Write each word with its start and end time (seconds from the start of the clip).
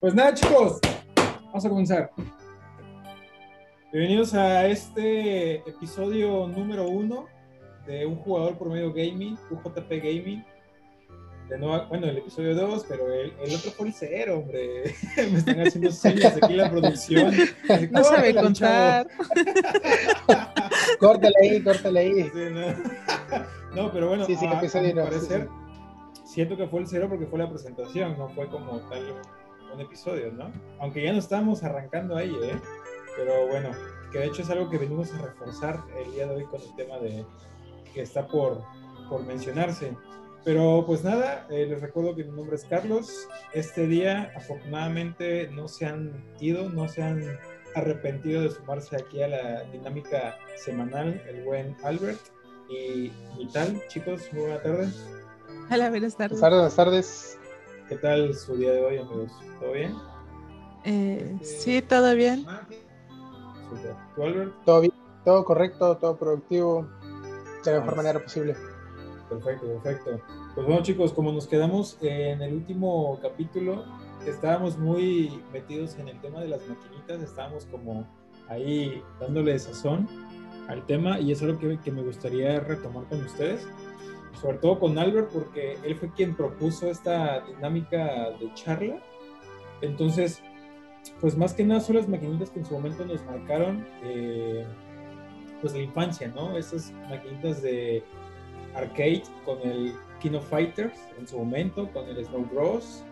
Pues 0.00 0.14
nada, 0.14 0.32
chicos, 0.32 0.78
vamos 1.46 1.64
a 1.64 1.68
comenzar. 1.68 2.12
Bienvenidos 3.92 4.32
a 4.32 4.68
este 4.68 5.56
episodio 5.68 6.46
número 6.46 6.88
uno 6.88 7.26
de 7.84 8.06
un 8.06 8.14
jugador 8.14 8.56
por 8.56 8.68
medio 8.68 8.92
gaming, 8.92 9.36
UJP 9.50 9.90
Gaming. 9.90 10.44
De 11.48 11.58
nuevo, 11.58 11.84
bueno, 11.88 12.06
el 12.06 12.18
episodio 12.18 12.54
2, 12.54 12.86
pero 12.88 13.12
el, 13.12 13.32
el, 13.42 13.56
otro 13.56 13.72
fue 13.72 13.88
el 13.88 13.92
cero, 13.92 14.38
hombre. 14.38 14.94
Me 15.16 15.38
están 15.38 15.66
haciendo 15.66 15.90
señas 15.90 16.38
aquí 16.40 16.54
la 16.54 16.70
producción. 16.70 17.34
No 17.90 18.04
sabe 18.04 18.36
contar. 18.36 19.08
córtale 21.00 21.34
ahí, 21.42 21.60
córtale 21.60 21.98
ahí. 21.98 22.22
Sí, 22.22 22.30
no. 22.52 23.82
no. 23.82 23.92
pero 23.92 24.06
bueno, 24.10 24.26
sí, 24.26 24.36
sí, 24.36 24.46
a, 24.46 24.60
a 24.60 24.80
mi 24.80 24.92
no, 24.92 25.02
parecer, 25.02 25.48
sí, 26.14 26.34
siento 26.34 26.56
que 26.56 26.68
fue 26.68 26.82
el 26.82 26.86
cero 26.86 27.08
porque 27.08 27.26
fue 27.26 27.40
la 27.40 27.50
presentación, 27.50 28.16
no 28.16 28.28
fue 28.28 28.46
como 28.46 28.78
tal 28.88 29.02
un 29.72 29.80
episodio, 29.80 30.32
¿no? 30.32 30.52
Aunque 30.80 31.02
ya 31.02 31.12
no 31.12 31.18
estábamos 31.18 31.62
arrancando 31.62 32.16
ahí, 32.16 32.34
¿eh? 32.42 32.58
Pero 33.16 33.48
bueno, 33.48 33.70
que 34.12 34.18
de 34.18 34.26
hecho 34.26 34.42
es 34.42 34.50
algo 34.50 34.70
que 34.70 34.78
venimos 34.78 35.12
a 35.14 35.18
reforzar 35.18 35.82
el 35.96 36.12
día 36.12 36.26
de 36.26 36.36
hoy 36.36 36.44
con 36.44 36.60
el 36.60 36.74
tema 36.76 36.98
de 36.98 37.24
que 37.92 38.02
está 38.02 38.26
por, 38.26 38.62
por 39.08 39.24
mencionarse. 39.24 39.96
Pero 40.44 40.84
pues 40.86 41.04
nada, 41.04 41.46
eh, 41.50 41.66
les 41.66 41.80
recuerdo 41.80 42.14
que 42.14 42.24
mi 42.24 42.30
nombre 42.30 42.56
es 42.56 42.64
Carlos. 42.64 43.28
Este 43.52 43.86
día 43.86 44.32
afortunadamente 44.36 45.48
no 45.50 45.68
se 45.68 45.86
han 45.86 46.24
ido, 46.40 46.70
no 46.70 46.88
se 46.88 47.02
han 47.02 47.38
arrepentido 47.74 48.42
de 48.42 48.50
sumarse 48.50 48.96
aquí 48.96 49.22
a 49.22 49.28
la 49.28 49.62
dinámica 49.64 50.38
semanal, 50.56 51.22
el 51.28 51.44
buen 51.44 51.76
Albert 51.82 52.20
y 52.68 53.10
Vital. 53.36 53.82
Chicos, 53.88 54.22
muy 54.32 54.42
buenas 54.42 54.62
tardes. 54.62 55.06
Hola, 55.70 55.90
buenas 55.90 56.16
tardes. 56.16 56.40
Buenas 56.40 56.40
tardes, 56.40 56.58
buenas 56.58 56.76
tardes. 56.76 57.37
¿Qué 57.88 57.96
tal 57.96 58.34
su 58.34 58.54
día 58.56 58.72
de 58.72 58.84
hoy, 58.84 58.98
amigos? 58.98 59.32
¿Todo 59.58 59.72
bien? 59.72 59.94
Eh, 60.84 61.38
sí, 61.40 61.80
todo 61.80 62.14
bien. 62.14 62.44
Super. 63.70 63.96
¿Tú, 64.14 64.22
Albert? 64.22 64.52
Todo 64.66 64.80
bien, 64.82 64.92
todo 65.24 65.44
correcto, 65.44 65.96
todo 65.96 66.16
productivo, 66.18 66.86
de 67.64 67.72
la 67.72 67.80
mejor 67.80 67.96
manera 67.96 68.20
posible. 68.20 68.54
Perfecto, 69.30 69.66
perfecto. 69.82 70.20
Pues 70.54 70.66
bueno, 70.66 70.82
chicos, 70.82 71.14
como 71.14 71.32
nos 71.32 71.46
quedamos 71.46 71.96
en 72.02 72.42
el 72.42 72.54
último 72.54 73.18
capítulo, 73.22 73.86
estábamos 74.26 74.76
muy 74.76 75.42
metidos 75.50 75.98
en 75.98 76.08
el 76.08 76.20
tema 76.20 76.40
de 76.40 76.48
las 76.48 76.60
maquinitas, 76.68 77.22
estábamos 77.22 77.64
como 77.66 78.06
ahí 78.48 79.02
dándole 79.18 79.58
sazón 79.58 80.06
al 80.68 80.84
tema 80.84 81.20
y 81.20 81.32
es 81.32 81.42
algo 81.42 81.58
que, 81.58 81.78
que 81.80 81.90
me 81.90 82.02
gustaría 82.02 82.60
retomar 82.60 83.04
con 83.04 83.24
ustedes, 83.24 83.66
sobre 84.40 84.58
todo 84.58 84.78
con 84.78 84.98
Albert, 84.98 85.30
porque 85.32 85.78
él 85.82 85.96
fue 85.96 86.10
quien 86.12 86.36
propuso 86.36 86.90
esta 86.90 87.40
dinámica 87.40 88.30
de 88.38 88.52
charla. 88.54 89.02
Entonces, 89.80 90.42
pues 91.20 91.36
más 91.36 91.54
que 91.54 91.64
nada 91.64 91.80
son 91.80 91.96
las 91.96 92.08
maquinitas 92.08 92.50
que 92.50 92.60
en 92.60 92.66
su 92.66 92.74
momento 92.74 93.04
nos 93.04 93.24
marcaron, 93.24 93.86
eh, 94.02 94.64
pues 95.60 95.72
la 95.72 95.80
infancia, 95.80 96.28
¿no? 96.28 96.56
Esas 96.56 96.92
maquinitas 97.08 97.62
de 97.62 98.02
arcade 98.74 99.22
con 99.44 99.58
el 99.62 99.94
King 100.20 100.34
of 100.34 100.48
Fighters 100.48 100.98
en 101.18 101.26
su 101.26 101.38
momento, 101.38 101.90
con 101.92 102.06
el 102.08 102.24
Snow 102.24 102.46
Bros. 102.52 103.04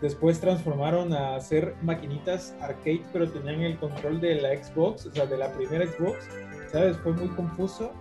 Después 0.00 0.40
transformaron 0.40 1.12
a 1.12 1.36
hacer 1.36 1.74
maquinitas 1.82 2.56
arcade, 2.60 3.02
pero 3.12 3.30
tenían 3.30 3.60
el 3.60 3.78
control 3.78 4.18
de 4.20 4.40
la 4.40 4.62
Xbox, 4.62 5.06
o 5.06 5.12
sea, 5.12 5.26
de 5.26 5.36
la 5.36 5.52
primera 5.52 5.86
Xbox. 5.86 6.26
¿Sabes? 6.72 6.96
Fue 6.98 7.12
muy 7.12 7.28
confuso 7.30 7.92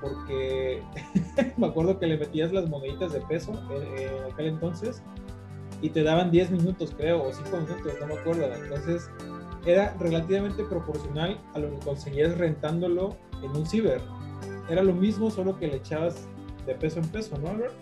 porque 0.00 0.82
me 1.56 1.66
acuerdo 1.66 1.98
que 1.98 2.06
le 2.06 2.16
metías 2.16 2.52
las 2.52 2.68
moneditas 2.68 3.12
de 3.12 3.20
peso 3.22 3.52
en, 3.70 3.98
en 3.98 4.32
aquel 4.32 4.46
entonces 4.46 5.02
y 5.80 5.90
te 5.90 6.02
daban 6.02 6.30
10 6.30 6.50
minutos, 6.50 6.92
creo, 6.96 7.22
o 7.22 7.32
5 7.32 7.56
minutos, 7.56 7.92
no 8.00 8.06
me 8.06 8.14
acuerdo. 8.14 8.52
Entonces 8.52 9.08
era 9.66 9.94
relativamente 9.98 10.64
proporcional 10.64 11.38
a 11.54 11.58
lo 11.58 11.70
que 11.70 11.78
conseguías 11.84 12.36
rentándolo 12.38 13.16
en 13.42 13.50
un 13.56 13.66
ciber. 13.66 14.00
Era 14.68 14.82
lo 14.82 14.92
mismo, 14.92 15.30
solo 15.30 15.58
que 15.58 15.68
le 15.68 15.76
echabas 15.76 16.26
de 16.66 16.74
peso 16.74 17.00
en 17.00 17.08
peso, 17.08 17.38
¿no, 17.38 17.48
Albert? 17.48 17.74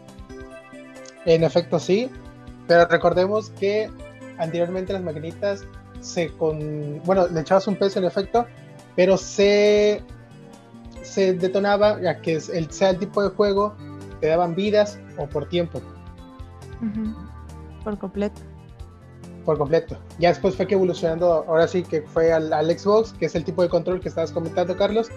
En 1.25 1.43
efecto, 1.43 1.79
sí, 1.79 2.09
pero 2.69 2.87
recordemos 2.87 3.51
que 3.51 3.91
anteriormente 4.39 4.93
las 4.93 5.03
maquinitas 5.03 5.65
se 6.01 6.29
con. 6.29 7.03
Bueno, 7.05 7.27
le 7.29 7.41
echabas 7.41 7.67
un 7.67 7.77
peso 7.77 7.99
en 7.99 8.05
efecto, 8.05 8.47
pero 8.95 9.17
se. 9.17 10.03
Se 11.07 11.33
detonaba, 11.35 12.01
ya 12.01 12.21
que 12.21 12.35
es 12.37 12.49
el, 12.49 12.71
sea 12.71 12.91
el 12.91 12.99
tipo 12.99 13.23
de 13.23 13.31
juego, 13.31 13.75
te 14.21 14.29
daban 14.29 14.55
vidas 14.55 14.99
o 15.19 15.27
por 15.27 15.49
tiempo. 15.49 15.81
Por 17.85 17.99
completo. 17.99 18.41
por 19.45 19.59
completo. 19.59 19.97
Ya 20.19 20.31
después 20.31 20.57
fue 20.57 20.67
que 20.67 20.75
evolucionando, 20.75 21.45
ahora 21.47 21.69
sí 21.69 21.85
que 21.85 22.03
fue 22.03 22.33
al, 22.33 22.53
al 22.53 22.67
Xbox, 22.77 23.13
que 23.13 23.27
es 23.27 23.35
el 23.37 23.45
tipo 23.45 23.63
de 23.63 23.69
control 23.69 24.01
que 24.01 24.09
estabas 24.09 24.33
comentando, 24.33 24.77
Carlos. 24.77 25.09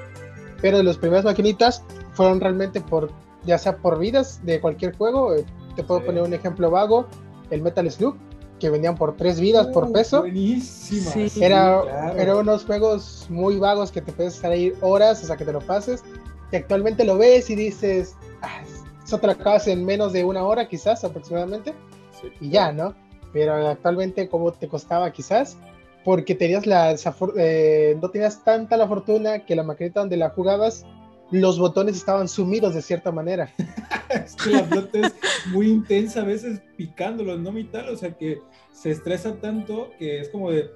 Pero 0.62 0.78
de 0.78 0.84
las 0.84 0.98
primeras 0.98 1.26
maquinitas 1.26 1.84
fueron 2.14 2.40
realmente 2.40 2.80
por, 2.80 3.10
ya 3.46 3.58
sea 3.58 3.78
por 3.78 3.98
vidas 3.98 4.40
de 4.46 4.62
cualquier 4.62 4.96
juego. 4.96 5.34
eh, 5.34 5.44
Te 5.76 5.84
puedo 5.84 6.02
Sí. 6.02 6.06
poner 6.08 6.22
un 6.24 6.34
ejemplo 6.34 6.70
vago, 6.70 7.08
el 7.50 7.62
Metal 7.64 7.90
Slug, 7.90 8.16
que 8.60 8.70
vendían 8.70 8.96
por 8.96 9.16
tres 9.16 9.40
vidas 9.40 9.68
por 9.68 9.86
Uh, 9.86 9.92
peso. 9.94 10.20
Buenísima. 10.22 11.12
Sí. 11.12 11.32
Era, 11.44 11.82
claro. 11.82 12.18
eran 12.20 12.38
unos 12.38 12.66
juegos 12.66 13.26
muy 13.30 13.58
vagos 13.58 13.92
que 13.92 14.02
te 14.02 14.12
puedes 14.12 14.36
estar 14.36 14.52
ahí 14.52 14.74
horas 14.82 15.22
hasta 15.22 15.38
que 15.38 15.46
te 15.46 15.54
lo 15.54 15.60
pases. 15.62 16.04
Y 16.52 16.56
actualmente 16.58 17.04
lo 17.06 17.18
ves 17.18 17.50
y 17.50 17.56
dices, 17.56 18.16
"Ah, 18.42 18.62
eso 19.04 19.18
te 19.20 19.28
lo 19.28 19.34
acabas 19.34 19.68
en 19.68 19.86
menos 19.86 20.14
de 20.14 20.24
una 20.26 20.44
hora 20.46 20.68
quizás 20.68 21.04
aproximadamente 21.04 21.74
Sí. 22.22 22.28
y 22.42 22.50
ya, 22.50 22.72
¿no? 22.72 22.94
Pero 23.34 23.54
actualmente, 23.68 24.28
¿cómo 24.28 24.52
te 24.52 24.68
costaba 24.68 25.12
quizás? 25.12 25.58
Porque 26.04 26.34
tenías 26.34 26.66
la, 26.66 26.92
esa 26.92 27.16
eh, 27.38 27.98
no 28.02 28.10
tenías 28.10 28.44
tanta 28.44 28.78
la 28.78 28.88
fortuna 28.88 29.46
que 29.46 29.56
la 29.56 29.64
maquinita 29.64 30.00
donde 30.00 30.18
la 30.18 30.30
jugabas, 30.32 30.86
los 31.32 31.60
botones 31.60 31.96
estaban 31.96 32.28
sumidos 32.28 32.74
de 32.74 32.82
cierta 32.82 33.12
manera. 33.12 33.54
es 34.10 34.36
que 34.36 34.52
la 34.52 34.64
flota 34.64 35.00
es 35.00 35.16
muy 35.52 35.70
intensa, 35.70 36.22
a 36.22 36.26
veces 36.26 36.62
picándolo, 36.78 37.38
no 37.38 37.52
mi 37.52 37.66
tal, 37.66 37.90
o 37.90 37.98
sea 37.98 38.12
que 38.18 38.42
se 38.72 38.92
estresa 38.92 39.36
tanto 39.36 39.90
que 39.98 40.22
es 40.22 40.30
como 40.30 40.52
de, 40.52 40.70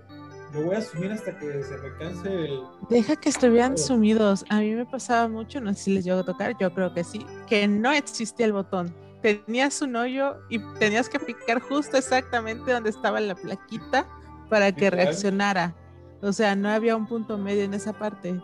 lo 0.53 0.65
voy 0.65 0.75
a 0.75 0.79
asumir 0.79 1.11
hasta 1.11 1.37
que 1.37 1.63
se 1.63 1.77
me 1.77 1.97
canse 1.97 2.29
el... 2.29 2.61
Deja 2.89 3.15
que 3.15 3.29
estuvieran 3.29 3.77
sumidos. 3.77 4.45
A 4.49 4.59
mí 4.59 4.75
me 4.75 4.85
pasaba 4.85 5.27
mucho, 5.27 5.59
no 5.59 5.73
sé 5.73 5.83
si 5.83 5.93
les 5.93 6.05
llegó 6.05 6.19
a 6.19 6.25
tocar, 6.25 6.55
yo 6.59 6.73
creo 6.73 6.93
que 6.93 7.03
sí, 7.03 7.25
que 7.47 7.67
no 7.67 7.91
existía 7.91 8.45
el 8.45 8.53
botón. 8.53 8.93
Tenías 9.21 9.81
un 9.81 9.95
hoyo 9.95 10.35
y 10.49 10.59
tenías 10.79 11.09
que 11.09 11.17
picar 11.17 11.61
justo 11.61 11.97
exactamente 11.97 12.71
donde 12.71 12.89
estaba 12.89 13.19
la 13.21 13.35
plaquita 13.35 14.07
para 14.49 14.71
que 14.71 14.89
reaccionara. 14.89 15.75
O 16.21 16.31
sea, 16.31 16.55
no 16.55 16.69
había 16.69 16.95
un 16.95 17.07
punto 17.07 17.37
medio 17.37 17.63
en 17.63 17.73
esa 17.73 17.93
parte. 17.93 18.39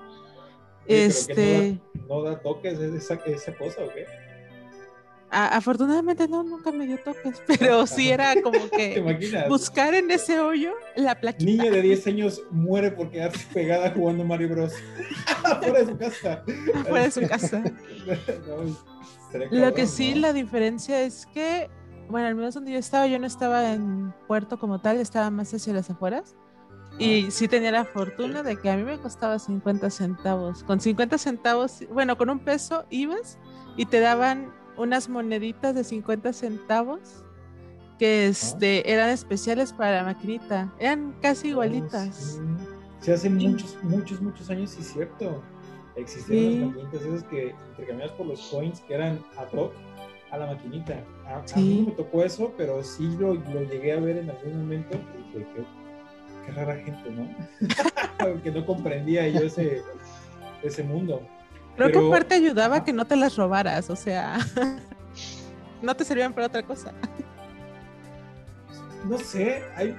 Pero 0.90 1.02
que 1.02 1.06
Este, 1.06 1.82
¿No 2.08 2.24
da 2.24 2.40
toques 2.42 2.80
esa, 2.80 3.14
esa 3.26 3.54
cosa 3.54 3.84
o 3.84 3.94
qué? 3.94 4.06
a- 5.32 5.58
afortunadamente 5.58 6.28
no, 6.28 6.42
nunca 6.42 6.72
me 6.72 6.88
dio 6.88 6.98
toques, 7.04 7.40
pero 7.60 7.86
sí 7.86 8.10
era 8.10 8.34
como 8.42 8.58
¿Te 8.72 8.96
que 8.98 9.46
buscar 9.48 9.94
en 9.94 10.10
ese 10.10 10.40
hoyo 10.40 10.72
la 10.96 11.20
plaquita. 11.20 11.46
Niña 11.46 11.70
de 11.70 11.82
10 11.84 12.08
años 12.08 12.42
muere 12.50 12.90
por 12.92 13.12
quedarse 13.12 13.46
pegada 13.54 13.92
jugando 13.92 14.24
Mario 14.26 14.50
Bros. 14.50 14.74
Fuera 15.60 15.80
de 15.80 15.86
su 15.86 15.98
casa. 15.98 16.44
Fuera 16.88 17.04
de 17.06 17.12
su 17.12 17.22
casa. 17.28 17.64
No, 18.48 19.50
Lo 19.52 19.74
que 19.76 19.86
sí, 19.86 20.16
¿no? 20.16 20.22
la 20.22 20.34
diferencia 20.34 21.00
es 21.04 21.28
que, 21.28 21.70
bueno, 22.10 22.26
al 22.28 22.34
menos 22.34 22.56
donde 22.56 22.72
yo 22.72 22.80
estaba, 22.80 23.06
yo 23.06 23.20
no 23.20 23.28
estaba 23.28 23.72
en 23.74 24.12
puerto 24.28 24.58
como 24.58 24.82
tal, 24.82 24.98
estaba 25.00 25.30
más 25.30 25.54
hacia 25.54 25.74
las 25.74 25.92
afueras. 25.92 26.36
Y 27.00 27.32
sí 27.32 27.48
tenía 27.48 27.72
la 27.72 27.86
fortuna 27.86 28.44
de 28.44 28.58
que 28.58 28.70
a 28.70 28.76
mí 28.78 28.84
me 28.84 28.98
costaba 29.00 29.40
50 29.40 29.90
centavos. 29.90 30.64
Con 30.64 30.80
50 30.82 31.18
centavos, 31.18 31.84
bueno, 31.92 32.18
con 32.18 32.30
un 32.30 32.40
peso 32.40 32.86
ibas 32.90 33.38
y 33.78 33.86
te 33.86 34.00
daban 34.02 34.52
unas 34.78 35.08
moneditas 35.10 35.74
de 35.76 35.84
50 35.84 36.34
centavos 36.34 37.24
que 37.98 38.28
este, 38.28 38.92
eran 38.92 39.10
especiales 39.10 39.72
para 39.74 39.98
la 39.98 40.04
maquinita. 40.04 40.74
Eran 40.80 41.14
casi 41.22 41.50
igualitas. 41.50 42.16
Sí, 42.16 42.40
Sí, 43.02 43.12
hace 43.12 43.30
muchos, 43.30 43.78
muchos, 43.84 44.22
muchos 44.22 44.50
años, 44.50 44.72
sí 44.72 44.84
cierto. 44.84 45.42
Existían 45.96 46.38
Sí. 46.40 46.60
las 46.60 46.68
maquinitas 46.70 47.02
esas 47.02 47.24
que 47.30 47.56
intercambiabas 47.72 48.16
por 48.18 48.28
los 48.28 48.42
coins 48.50 48.82
que 48.82 48.94
eran 48.94 49.24
ad 49.38 49.48
hoc 49.58 49.72
a 50.32 50.38
la 50.38 50.48
maquinita. 50.48 51.02
A, 51.26 51.38
a 51.38 51.60
mí 51.60 51.80
no 51.82 51.86
me 51.88 51.92
tocó 51.94 52.24
eso, 52.26 52.54
pero 52.58 52.84
sí 52.84 53.08
lo, 53.18 53.36
lo 53.36 53.64
llegué 53.64 53.94
a 53.94 54.00
ver 54.02 54.18
en 54.18 54.30
algún 54.30 54.60
momento 54.64 54.98
y 54.98 55.38
dije, 55.40 55.66
qué, 56.50 56.56
rara 56.56 56.76
gente, 56.76 57.10
¿no? 57.12 58.42
que 58.44 58.52
no 58.52 58.66
comprendía 58.66 59.28
yo 59.28 59.42
ese, 59.42 59.82
ese 60.64 60.84
mundo. 60.84 61.22
Creo 61.76 61.88
que 61.88 61.94
Pero- 61.94 62.08
aparte 62.08 62.36
ayudaba 62.36 62.78
Ajá. 62.78 62.86
que 62.86 62.94
no 62.94 63.06
te 63.06 63.16
las 63.16 63.36
robaras, 63.36 63.90
o 63.90 63.96
sea, 63.96 64.38
no 65.82 65.96
te 65.96 66.04
servían 66.04 66.34
para 66.34 66.48
otra 66.48 66.64
cosa. 66.64 66.94
no 69.06 69.18
sé, 69.18 69.64
hay, 69.76 69.96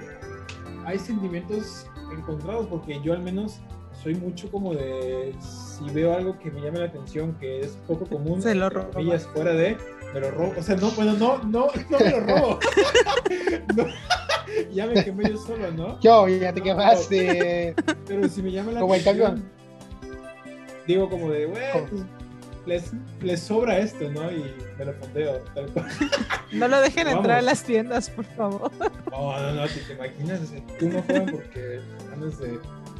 hay 0.85 0.99
sentimientos 0.99 1.87
encontrados 2.13 2.67
porque 2.67 3.01
yo 3.03 3.13
al 3.13 3.23
menos 3.23 3.61
soy 4.03 4.15
mucho 4.15 4.51
como 4.51 4.75
de 4.75 5.35
si 5.41 5.85
veo 5.93 6.15
algo 6.15 6.39
que 6.39 6.51
me 6.51 6.61
llame 6.61 6.79
la 6.79 6.87
atención, 6.87 7.35
que 7.35 7.61
es 7.61 7.79
poco 7.87 8.07
común, 8.07 8.41
Se 8.41 8.55
lo 8.55 8.71
comillas, 8.91 9.27
fuera 9.27 9.53
de, 9.53 9.77
me 10.15 10.21
lo 10.21 10.31
robo. 10.31 10.55
O 10.59 10.63
sea, 10.63 10.77
no, 10.77 10.91
bueno, 10.93 11.13
no, 11.15 11.39
no, 11.45 11.69
no 11.91 11.99
me 11.99 12.11
lo 12.11 12.21
robo. 12.21 12.59
no, 13.77 13.85
ya 14.73 14.87
me 14.87 15.05
quemé 15.05 15.31
yo 15.31 15.39
solo, 15.39 15.71
¿no? 15.73 16.01
Yo, 16.01 16.29
ya 16.29 16.53
te 16.53 16.61
No, 16.61 16.65
quemaste. 16.65 17.75
Pero 18.07 18.29
si 18.29 18.43
me 18.43 18.53
llama 18.53 18.73
la 18.73 18.81
Como 18.81 18.95
el 18.95 19.01
atención, 19.01 19.45
digo 20.87 21.09
como 21.09 21.31
de, 21.31 21.47
güey, 21.47 21.63
pues, 21.89 22.03
les, 22.67 22.93
les 23.23 23.41
sobra 23.41 23.79
esto, 23.79 24.11
¿no? 24.11 24.31
Y 24.31 24.45
me 24.79 24.85
lo 24.85 24.93
fondeo, 24.95 25.39
tal 25.55 25.67
cual. 25.73 25.87
No 26.53 26.67
lo 26.69 26.81
dejen 26.81 27.05
Vamos. 27.05 27.21
entrar 27.21 27.39
a 27.39 27.43
las 27.43 27.63
tiendas, 27.63 28.11
por 28.11 28.25
favor. 28.25 28.73
No, 29.11 29.41
no, 29.41 29.53
no, 29.53 29.67
¿te, 29.69 29.81
te 29.81 29.93
imaginas? 29.93 30.41
Tú 30.79 30.89
no 30.89 31.03
juegan 31.03 31.27
porque 31.27 31.81
andas 32.13 32.39
de, 32.39 32.59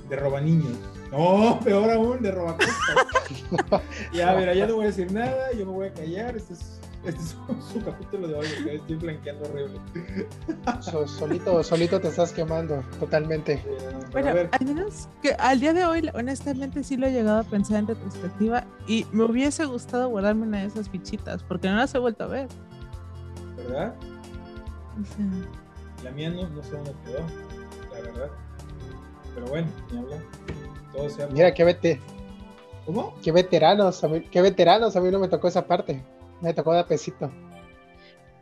de 0.09 0.17
roba 0.17 0.41
niños. 0.41 0.77
No, 1.11 1.59
peor 1.65 1.91
aún, 1.91 2.23
de 2.23 2.31
roba 2.31 2.57
Ya, 4.13 4.35
mira, 4.35 4.55
ya 4.55 4.67
no 4.67 4.77
voy 4.77 4.85
a 4.85 4.89
decir 4.89 5.11
nada, 5.13 5.51
yo 5.53 5.67
me 5.67 5.73
voy 5.73 5.89
a 5.89 5.93
callar. 5.93 6.37
Este 6.37 6.55
es, 6.55 6.80
este 7.05 7.21
es 7.21 7.29
su, 7.31 7.73
su 7.79 7.85
capítulo 7.85 8.29
de 8.29 8.35
hoy, 8.35 8.47
estoy 8.73 8.97
blanqueando 8.97 9.49
horrible. 9.49 9.81
So- 10.81 11.07
solito, 11.09 11.63
solito 11.63 12.01
te 12.01 12.09
estás 12.09 12.33
quemando, 12.33 12.83
totalmente. 12.99 13.55
Eh, 13.55 13.79
Bueno, 14.13 14.31
al 14.51 14.65
menos 14.67 15.09
que 15.23 15.33
al 15.35 15.61
día 15.61 15.73
de 15.73 15.85
hoy, 15.85 16.11
honestamente, 16.15 16.83
sí 16.85 16.97
lo 16.97 17.07
he 17.07 17.13
llegado 17.13 17.41
a 17.41 17.45
pensar 17.45 17.79
en 17.79 17.87
retrospectiva 17.89 18.65
y 18.87 19.07
me 19.13 19.25
hubiese 19.25 19.65
gustado 19.65 20.09
guardarme 20.09 20.47
una 20.47 20.59
de 20.61 20.67
esas 20.67 20.89
fichitas 20.89 21.43
porque 21.43 21.69
no 21.69 21.77
las 21.77 21.95
he 21.95 21.99
vuelto 21.99 22.25
a 22.25 22.29
ver. 22.29 22.49
¿verdad? 23.57 23.95
O 25.01 25.05
sea, 25.17 26.05
La 26.05 26.11
mía 26.13 26.31
no, 26.31 26.49
no 26.49 26.63
sé 26.63 26.71
dónde 26.73 26.93
quedó, 27.05 27.21
la 27.95 28.01
verdad. 28.01 28.31
Pero 29.35 29.47
bueno, 29.47 29.69
ni 29.93 29.99
hablar. 29.99 30.19
Todo 30.93 31.09
sea. 31.09 31.27
por- 31.27 31.35
Mira 31.35 31.55
qué 31.55 31.65
vete, 31.65 32.01
¿Cómo? 32.85 33.15
qué 33.23 33.31
veteranos, 33.33 34.03
a 34.03 34.09
mí, 34.09 34.23
qué 34.23 34.43
veteranos, 34.43 34.97
a 34.97 35.01
mí 35.01 35.11
no 35.11 35.19
me 35.21 35.29
tocó 35.29 35.47
esa 35.49 35.67
parte. 35.67 36.03
Me 36.41 36.55
tocó 36.55 36.73
de 36.75 36.85
pesito. 36.85 37.31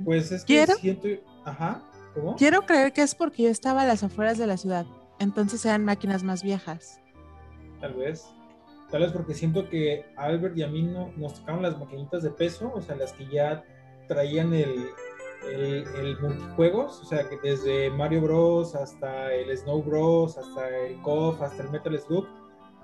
Pues 0.04 0.30
es 0.30 0.44
que 0.44 0.54
¿Quiero? 0.54 0.74
siento. 0.74 1.08
Ajá, 1.44 1.82
¿cómo? 2.14 2.36
quiero 2.36 2.62
creer 2.62 2.92
que 2.92 3.02
es 3.02 3.14
porque 3.14 3.44
yo 3.44 3.48
estaba 3.48 3.82
a 3.82 3.86
las 3.86 4.02
afueras 4.04 4.38
de 4.38 4.46
la 4.46 4.56
ciudad, 4.56 4.86
entonces 5.18 5.64
eran 5.64 5.84
máquinas 5.84 6.22
más 6.22 6.42
viejas. 6.42 7.00
Tal 7.80 7.94
vez. 7.94 8.26
Tal 8.90 9.02
vez 9.02 9.12
porque 9.12 9.34
siento 9.34 9.68
que 9.68 10.06
a 10.16 10.24
Albert 10.24 10.56
y 10.56 10.62
a 10.62 10.68
mí 10.68 10.82
no, 10.82 11.12
nos 11.16 11.34
tocaron 11.34 11.62
las 11.62 11.78
maquinitas 11.78 12.22
de 12.22 12.30
peso, 12.30 12.72
o 12.74 12.80
sea, 12.80 12.96
las 12.96 13.12
que 13.12 13.26
ya 13.26 13.62
traían 14.08 14.54
el, 14.54 14.88
el, 15.52 15.86
el 15.96 16.18
multijuegos, 16.20 17.00
o 17.02 17.04
sea, 17.04 17.28
que 17.28 17.36
desde 17.42 17.90
Mario 17.90 18.22
Bros. 18.22 18.74
hasta 18.74 19.32
el 19.34 19.56
Snow 19.56 19.82
Bros., 19.82 20.38
hasta 20.38 20.68
el 20.86 21.00
KOF, 21.02 21.42
hasta 21.42 21.62
el 21.64 21.70
Metal 21.70 21.98
Slug. 21.98 22.26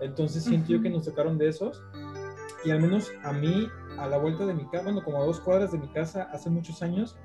Entonces 0.01 0.45
siento 0.45 0.73
yo 0.73 0.83
que 0.83 0.91
nos 0.91 1.05
tocaron 1.07 1.39
de 1.39 1.49
esos. 1.49 1.81
Y 2.65 2.71
al 2.71 2.81
menos 2.81 3.11
a 3.23 3.33
mí, 3.33 3.69
a 3.99 4.07
la 4.09 4.19
vuelta 4.19 4.45
de 4.47 4.55
mi 4.55 4.65
casa, 4.69 4.85
bueno, 4.85 5.03
como 5.05 5.23
a 5.23 5.27
dos 5.27 5.41
cuadras 5.41 5.73
de 5.73 5.79
mi 5.79 5.89
casa, 5.89 6.29
hace 6.33 6.51
muchos 6.51 6.83
años, 6.83 7.17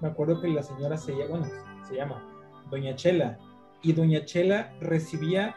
me 0.00 0.08
acuerdo 0.08 0.40
que 0.40 0.48
la 0.48 0.62
señora 0.62 0.96
se 0.96 1.12
llama, 1.16 2.22
Doña 2.70 2.94
Chela. 2.94 3.38
Y 3.82 3.92
Doña 3.92 4.24
Chela 4.24 4.72
recibía 4.80 5.54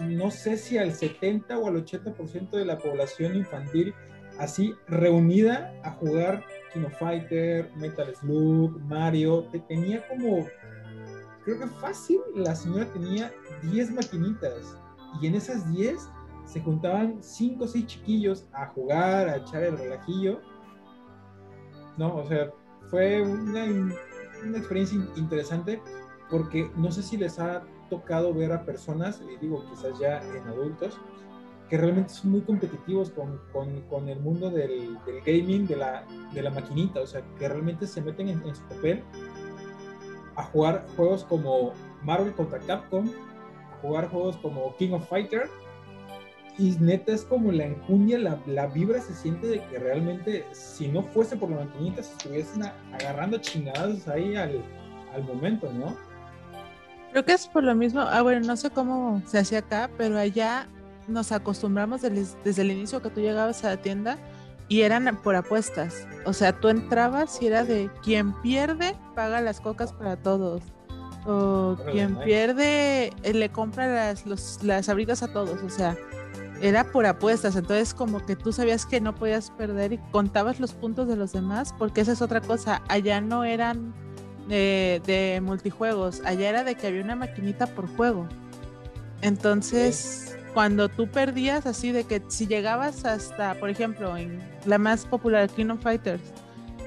no 0.00 0.30
sé 0.30 0.56
si 0.56 0.78
al 0.78 0.92
70 0.92 1.58
o 1.58 1.66
al 1.66 1.84
80% 1.84 2.50
de 2.50 2.64
la 2.64 2.78
población 2.78 3.34
infantil 3.34 3.92
así 4.38 4.74
reunida 4.86 5.74
a 5.82 5.90
jugar 5.92 6.44
Kino 6.72 6.88
Fighter, 6.90 7.70
Metal 7.76 8.14
Slug, 8.14 8.78
Mario. 8.82 9.44
Te- 9.50 9.58
Tenía 9.60 10.06
como, 10.08 10.46
creo 11.44 11.58
que 11.58 11.66
fácil, 11.80 12.20
la 12.36 12.54
señora 12.54 12.86
tenía 12.92 13.32
10 13.62 13.90
maquinitas 13.92 14.76
y 15.20 15.26
en 15.26 15.34
esas 15.34 15.70
10 15.72 16.08
se 16.44 16.60
juntaban 16.60 17.22
5 17.22 17.64
o 17.64 17.66
6 17.68 17.86
chiquillos 17.86 18.46
a 18.52 18.66
jugar, 18.66 19.28
a 19.28 19.36
echar 19.36 19.62
el 19.62 19.78
relajillo. 19.78 20.40
No, 21.96 22.16
o 22.16 22.26
sea, 22.26 22.50
fue 22.88 23.20
una, 23.22 23.64
una 24.44 24.58
experiencia 24.58 24.96
in- 24.98 25.08
interesante 25.16 25.80
porque 26.30 26.70
no 26.76 26.90
sé 26.90 27.02
si 27.02 27.16
les 27.16 27.38
ha 27.38 27.62
tocado 27.90 28.32
ver 28.32 28.52
a 28.52 28.64
personas, 28.64 29.22
y 29.30 29.36
digo 29.36 29.64
quizás 29.70 29.98
ya 29.98 30.18
en 30.34 30.46
adultos, 30.48 30.98
que 31.68 31.76
realmente 31.76 32.10
son 32.10 32.30
muy 32.32 32.40
competitivos 32.42 33.10
con, 33.10 33.38
con- 33.52 33.82
con 33.82 34.08
el 34.08 34.18
mundo 34.20 34.50
del, 34.50 34.98
del 35.04 35.20
gaming, 35.24 35.66
de 35.66 35.76
la, 35.76 36.04
de 36.32 36.42
la 36.42 36.50
maquinita, 36.50 37.00
o 37.00 37.06
sea, 37.06 37.22
que 37.38 37.48
realmente 37.48 37.86
se 37.86 38.00
meten 38.00 38.28
en, 38.28 38.42
en 38.46 38.54
su 38.54 38.62
papel 38.64 39.02
a 40.36 40.42
jugar 40.44 40.86
juegos 40.96 41.24
como 41.24 41.72
Marvel 42.02 42.32
contra 42.34 42.58
Capcom, 42.60 43.06
a 43.06 43.76
jugar 43.82 44.08
juegos 44.08 44.36
como 44.38 44.74
King 44.76 44.92
of 44.92 45.06
Fighter, 45.08 45.48
y 46.58 46.72
neta 46.80 47.12
es 47.12 47.24
como 47.24 47.50
la 47.52 47.64
encuña, 47.66 48.18
la, 48.18 48.38
la 48.46 48.66
vibra 48.66 49.00
se 49.00 49.14
siente 49.14 49.46
de 49.46 49.64
que 49.66 49.78
realmente, 49.78 50.44
si 50.52 50.88
no 50.88 51.02
fuese 51.02 51.36
por 51.36 51.50
la 51.50 51.64
maquinita, 51.64 52.02
se 52.02 52.12
estuviesen 52.12 52.64
a- 52.64 52.74
agarrando 52.94 53.38
chingadas 53.38 54.06
ahí 54.08 54.36
al, 54.36 54.62
al 55.14 55.24
momento, 55.24 55.72
¿no? 55.72 55.96
Creo 57.10 57.24
que 57.24 57.32
es 57.32 57.46
por 57.46 57.62
lo 57.64 57.74
mismo, 57.74 58.00
ah, 58.00 58.22
bueno, 58.22 58.46
no 58.46 58.56
sé 58.56 58.70
cómo 58.70 59.22
se 59.26 59.38
hacía 59.38 59.58
acá, 59.60 59.90
pero 59.98 60.18
allá 60.18 60.66
nos 61.08 61.32
acostumbramos 61.32 62.00
del- 62.02 62.26
desde 62.44 62.62
el 62.62 62.70
inicio 62.70 63.02
que 63.02 63.10
tú 63.10 63.20
llegabas 63.20 63.64
a 63.64 63.68
la 63.70 63.76
tienda 63.78 64.18
y 64.68 64.82
eran 64.82 65.18
por 65.22 65.34
apuestas. 65.36 66.06
O 66.24 66.32
sea, 66.32 66.52
tú 66.58 66.68
entrabas 66.68 67.40
y 67.42 67.46
era 67.46 67.64
de 67.64 67.90
quien 68.02 68.32
pierde 68.40 68.94
paga 69.14 69.40
las 69.40 69.60
cocas 69.60 69.92
para 69.92 70.16
todos. 70.16 70.62
O 71.26 71.76
quien 71.92 72.16
pierde 72.24 73.06
eh, 73.22 73.32
le 73.34 73.48
compra 73.50 73.86
las, 73.86 74.26
los- 74.26 74.62
las 74.62 74.88
abrigas 74.88 75.22
a 75.22 75.32
todos. 75.32 75.62
O 75.62 75.68
sea, 75.68 75.96
era 76.62 76.84
por 76.84 77.04
apuestas. 77.04 77.56
Entonces, 77.56 77.92
como 77.92 78.24
que 78.24 78.36
tú 78.36 78.52
sabías 78.52 78.86
que 78.86 79.00
no 79.00 79.14
podías 79.14 79.50
perder 79.50 79.92
y 79.92 79.98
contabas 80.12 80.60
los 80.60 80.72
puntos 80.72 81.08
de 81.08 81.16
los 81.16 81.32
demás, 81.32 81.74
porque 81.76 82.00
esa 82.00 82.12
es 82.12 82.22
otra 82.22 82.40
cosa. 82.40 82.82
Allá 82.88 83.20
no 83.20 83.44
eran 83.44 83.92
de, 84.48 85.02
de 85.04 85.40
multijuegos. 85.42 86.22
Allá 86.24 86.48
era 86.48 86.64
de 86.64 86.76
que 86.76 86.86
había 86.86 87.02
una 87.02 87.16
maquinita 87.16 87.66
por 87.66 87.94
juego. 87.96 88.28
Entonces, 89.20 90.36
cuando 90.54 90.88
tú 90.88 91.08
perdías, 91.08 91.66
así 91.66 91.92
de 91.92 92.04
que 92.04 92.22
si 92.28 92.46
llegabas 92.46 93.04
hasta, 93.04 93.54
por 93.54 93.68
ejemplo, 93.68 94.16
en 94.16 94.40
la 94.64 94.78
más 94.78 95.04
popular, 95.04 95.48
Kingdom 95.48 95.78
Fighters, 95.78 96.22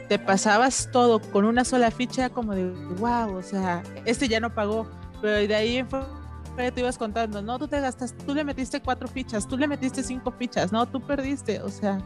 te 0.07 0.19
pasabas 0.19 0.89
todo 0.91 1.19
con 1.19 1.45
una 1.45 1.65
sola 1.65 1.91
ficha, 1.91 2.29
como 2.29 2.53
de 2.53 2.69
wow, 2.99 3.35
o 3.35 3.41
sea, 3.41 3.83
este 4.05 4.27
ya 4.27 4.39
no 4.39 4.53
pagó. 4.53 4.87
Pero 5.21 5.47
de 5.47 5.55
ahí 5.55 5.77
en 5.77 5.87
fuera 6.55 6.71
te 6.71 6.81
ibas 6.81 6.97
contando, 6.97 7.41
no, 7.41 7.59
tú 7.59 7.67
te 7.67 7.79
gastas, 7.79 8.15
tú 8.25 8.33
le 8.33 8.43
metiste 8.43 8.81
cuatro 8.81 9.07
fichas, 9.07 9.47
tú 9.47 9.57
le 9.57 9.67
metiste 9.67 10.01
cinco 10.01 10.31
fichas, 10.31 10.71
no, 10.71 10.85
tú 10.87 11.01
perdiste, 11.01 11.61
o 11.61 11.69
sea, 11.69 11.99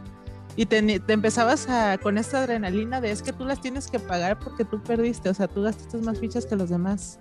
y 0.56 0.66
te, 0.66 1.00
te 1.00 1.12
empezabas 1.12 1.68
a, 1.68 1.96
con 1.98 2.18
esta 2.18 2.40
adrenalina 2.40 3.00
de 3.00 3.10
es 3.10 3.22
que 3.22 3.32
tú 3.32 3.44
las 3.44 3.60
tienes 3.60 3.88
que 3.88 3.98
pagar 3.98 4.38
porque 4.38 4.64
tú 4.64 4.82
perdiste, 4.82 5.28
o 5.28 5.34
sea, 5.34 5.48
tú 5.48 5.62
gastaste 5.62 5.98
más 5.98 6.18
fichas 6.18 6.44
que 6.44 6.56
los 6.56 6.68
demás. 6.68 7.18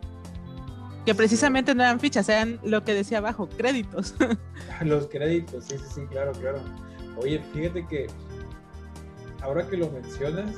Que 1.05 1.15
precisamente 1.15 1.73
no 1.73 1.83
eran 1.83 1.99
fichas, 1.99 2.27
eran 2.27 2.59
lo 2.63 2.83
que 2.83 2.93
decía 2.93 3.19
abajo, 3.19 3.47
créditos. 3.47 4.15
Los 4.81 5.07
créditos, 5.07 5.65
sí, 5.65 5.77
sí, 5.77 5.85
sí, 5.95 6.01
claro, 6.11 6.33
claro. 6.33 6.59
Oye, 7.17 7.41
fíjate 7.53 7.87
que 7.87 8.07
ahora 9.41 9.65
que 9.65 9.77
lo 9.77 9.89
mencionas, 9.89 10.51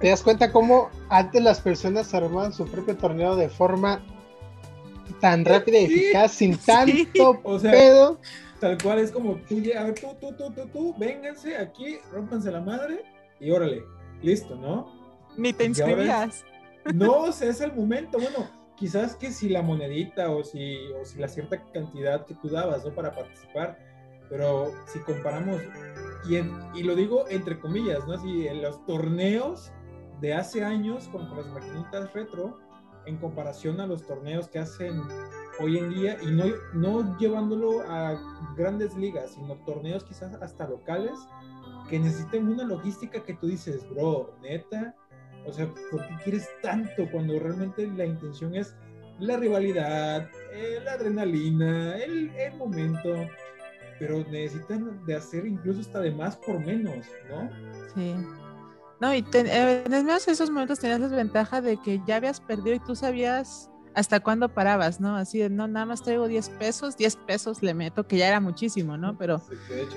¿Te 0.00 0.08
das 0.08 0.22
cuenta 0.22 0.50
cómo 0.50 0.90
antes 1.08 1.42
las 1.42 1.60
personas 1.60 2.12
armaban 2.14 2.52
su 2.52 2.66
propio 2.66 2.96
torneo 2.96 3.36
de 3.36 3.48
forma 3.48 4.02
tan 5.20 5.44
rápida 5.44 5.78
y 5.78 5.84
eficaz, 5.84 6.32
sin 6.32 6.54
sí. 6.54 6.66
tanto 6.66 7.40
o 7.44 7.58
sea, 7.58 7.70
pedo? 7.72 8.18
tal 8.60 8.76
cual 8.82 8.98
es 8.98 9.10
como 9.12 9.36
tú, 9.48 9.56
a 9.78 9.84
ver, 9.84 9.94
tú, 9.94 10.08
tú, 10.20 10.32
tú, 10.36 10.50
tú, 10.52 10.66
tú, 10.72 10.94
vénganse 10.98 11.56
aquí, 11.56 11.98
rómpanse 12.12 12.50
la 12.50 12.60
madre 12.60 13.04
y 13.38 13.50
órale, 13.50 13.82
listo, 14.22 14.54
¿no? 14.56 14.92
Ni 15.36 15.52
te 15.52 15.64
es- 15.64 15.68
inscribías. 15.78 16.44
No, 16.94 17.22
o 17.24 17.32
sea, 17.32 17.50
es 17.50 17.60
el 17.60 17.72
momento. 17.74 18.18
Bueno, 18.18 18.50
quizás 18.76 19.14
que 19.16 19.30
si 19.32 19.48
la 19.48 19.62
monedita 19.62 20.30
o 20.30 20.42
si, 20.42 20.76
o 21.00 21.04
si 21.04 21.18
la 21.18 21.28
cierta 21.28 21.62
cantidad 21.72 22.24
que 22.26 22.34
tú 22.34 22.48
dabas, 22.48 22.84
¿no? 22.84 22.94
Para 22.94 23.12
participar, 23.12 23.78
pero 24.28 24.72
si 24.86 24.98
comparamos, 25.00 25.60
y, 26.28 26.36
en- 26.36 26.52
y 26.74 26.82
lo 26.82 26.94
digo 26.96 27.26
entre 27.28 27.58
comillas, 27.60 28.06
¿no? 28.06 28.14
Así, 28.14 28.46
en 28.46 28.62
los 28.62 28.84
torneos 28.86 29.72
de 30.20 30.34
hace 30.34 30.62
años 30.64 31.08
con, 31.08 31.26
con 31.28 31.38
las 31.38 31.46
maquinitas 31.48 32.12
retro, 32.12 32.58
en 33.06 33.16
comparación 33.16 33.80
a 33.80 33.86
los 33.86 34.06
torneos 34.06 34.48
que 34.48 34.58
hacen 34.58 35.02
hoy 35.60 35.78
en 35.78 35.90
día, 35.90 36.16
y 36.22 36.26
no, 36.26 36.44
no 36.74 37.18
llevándolo 37.18 37.82
a 37.82 38.18
grandes 38.56 38.96
ligas, 38.96 39.32
sino 39.32 39.56
torneos 39.64 40.04
quizás 40.04 40.34
hasta 40.40 40.68
locales, 40.68 41.18
que 41.88 41.98
necesiten 41.98 42.48
una 42.48 42.64
logística 42.64 43.22
que 43.22 43.34
tú 43.34 43.48
dices, 43.48 43.88
bro, 43.90 44.34
neta, 44.42 44.94
o 45.46 45.52
sea, 45.52 45.68
¿por 45.90 46.06
qué 46.06 46.14
quieres 46.24 46.48
tanto 46.62 47.10
cuando 47.10 47.38
realmente 47.38 47.86
la 47.86 48.04
intención 48.04 48.54
es 48.54 48.76
la 49.18 49.36
rivalidad, 49.36 50.28
eh, 50.52 50.80
la 50.84 50.92
adrenalina, 50.92 51.96
el, 51.96 52.30
el 52.36 52.56
momento? 52.56 53.28
Pero 53.98 54.24
necesitan 54.30 55.04
de 55.04 55.16
hacer 55.16 55.46
incluso 55.46 55.80
hasta 55.80 56.00
de 56.00 56.10
más 56.10 56.36
por 56.36 56.58
menos, 56.64 57.06
¿no? 57.28 57.50
Sí. 57.94 58.14
No, 59.00 59.14
y 59.14 59.22
te- 59.22 59.40
eh, 59.46 59.84
en 59.86 60.10
esos 60.10 60.50
momentos 60.50 60.78
tenías 60.78 61.00
la 61.00 61.08
ventaja 61.08 61.60
de 61.62 61.78
que 61.78 62.00
ya 62.06 62.16
habías 62.16 62.40
perdido 62.40 62.76
y 62.76 62.80
tú 62.80 62.94
sabías 62.94 63.70
hasta 63.94 64.20
cuándo 64.20 64.48
parabas, 64.50 65.00
¿no? 65.00 65.16
Así 65.16 65.38
de, 65.38 65.50
no, 65.50 65.66
nada 65.66 65.84
más 65.86 66.02
traigo 66.02 66.28
10 66.28 66.48
pesos, 66.50 66.96
10 66.96 67.16
pesos 67.16 67.60
le 67.62 67.74
meto, 67.74 68.06
que 68.06 68.18
ya 68.18 68.28
era 68.28 68.38
muchísimo, 68.38 68.96
¿no? 68.96 69.16
Pero 69.18 69.38
Sí, 69.40 69.54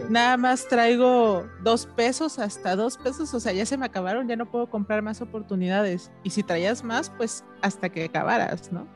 nada 0.10 0.36
más 0.38 0.67
traigo 0.67 1.45
2 1.63 1.86
pesos, 1.86 2.39
hasta 2.39 2.75
2 2.75 2.98
pesos, 2.98 3.31
o 3.33 3.39
sea, 3.39 3.51
ya 3.53 3.65
se 3.65 3.77
me 3.77 3.86
acabaron, 3.86 4.27
ya 4.27 4.36
no 4.36 4.50
puedo 4.50 4.67
comprar 4.69 5.01
más 5.03 5.22
oportunidades. 5.22 6.12
Y 6.24 6.31
si 6.31 6.41
traías 6.41 6.83
más, 6.83 7.12
pues 7.12 7.43
hasta 7.62 7.89
que 7.89 8.05
acabaras, 8.05 8.72
¿no? 8.72 8.88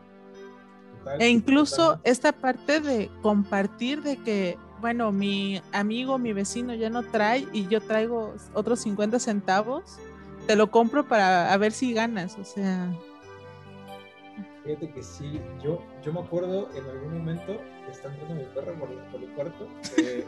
total. 0.99 1.21
E 1.21 1.29
incluso 1.29 1.99
esta 2.03 2.31
parte 2.31 2.79
de 2.79 3.11
compartir 3.21 4.01
de 4.01 4.17
que, 4.17 4.57
bueno, 4.79 5.11
mi 5.11 5.61
amigo, 5.71 6.17
mi 6.17 6.33
vecino 6.33 6.73
ya 6.73 6.89
no 6.89 7.03
trae 7.03 7.47
y 7.53 7.67
yo 7.67 7.81
traigo 7.81 8.35
otros 8.53 8.79
50 8.81 9.19
centavos, 9.19 9.97
te 10.45 10.55
lo 10.55 10.71
compro 10.71 11.07
para 11.07 11.51
a 11.51 11.57
ver 11.57 11.71
si 11.71 11.93
ganas, 11.93 12.37
o 12.37 12.45
sea, 12.45 12.89
Fíjate 14.67 14.89
que 14.91 15.01
sí, 15.01 15.39
yo, 15.63 15.81
yo 16.03 16.11
me 16.11 16.19
acuerdo 16.19 16.67
en 16.75 16.83
algún 16.89 17.19
momento, 17.19 17.53
está 17.89 18.09
entrando 18.09 18.35
mi 18.35 18.43
perro 18.53 18.73
por, 18.77 18.89
el 19.21 19.29
cuarto, 19.29 19.65
eh, 19.97 20.25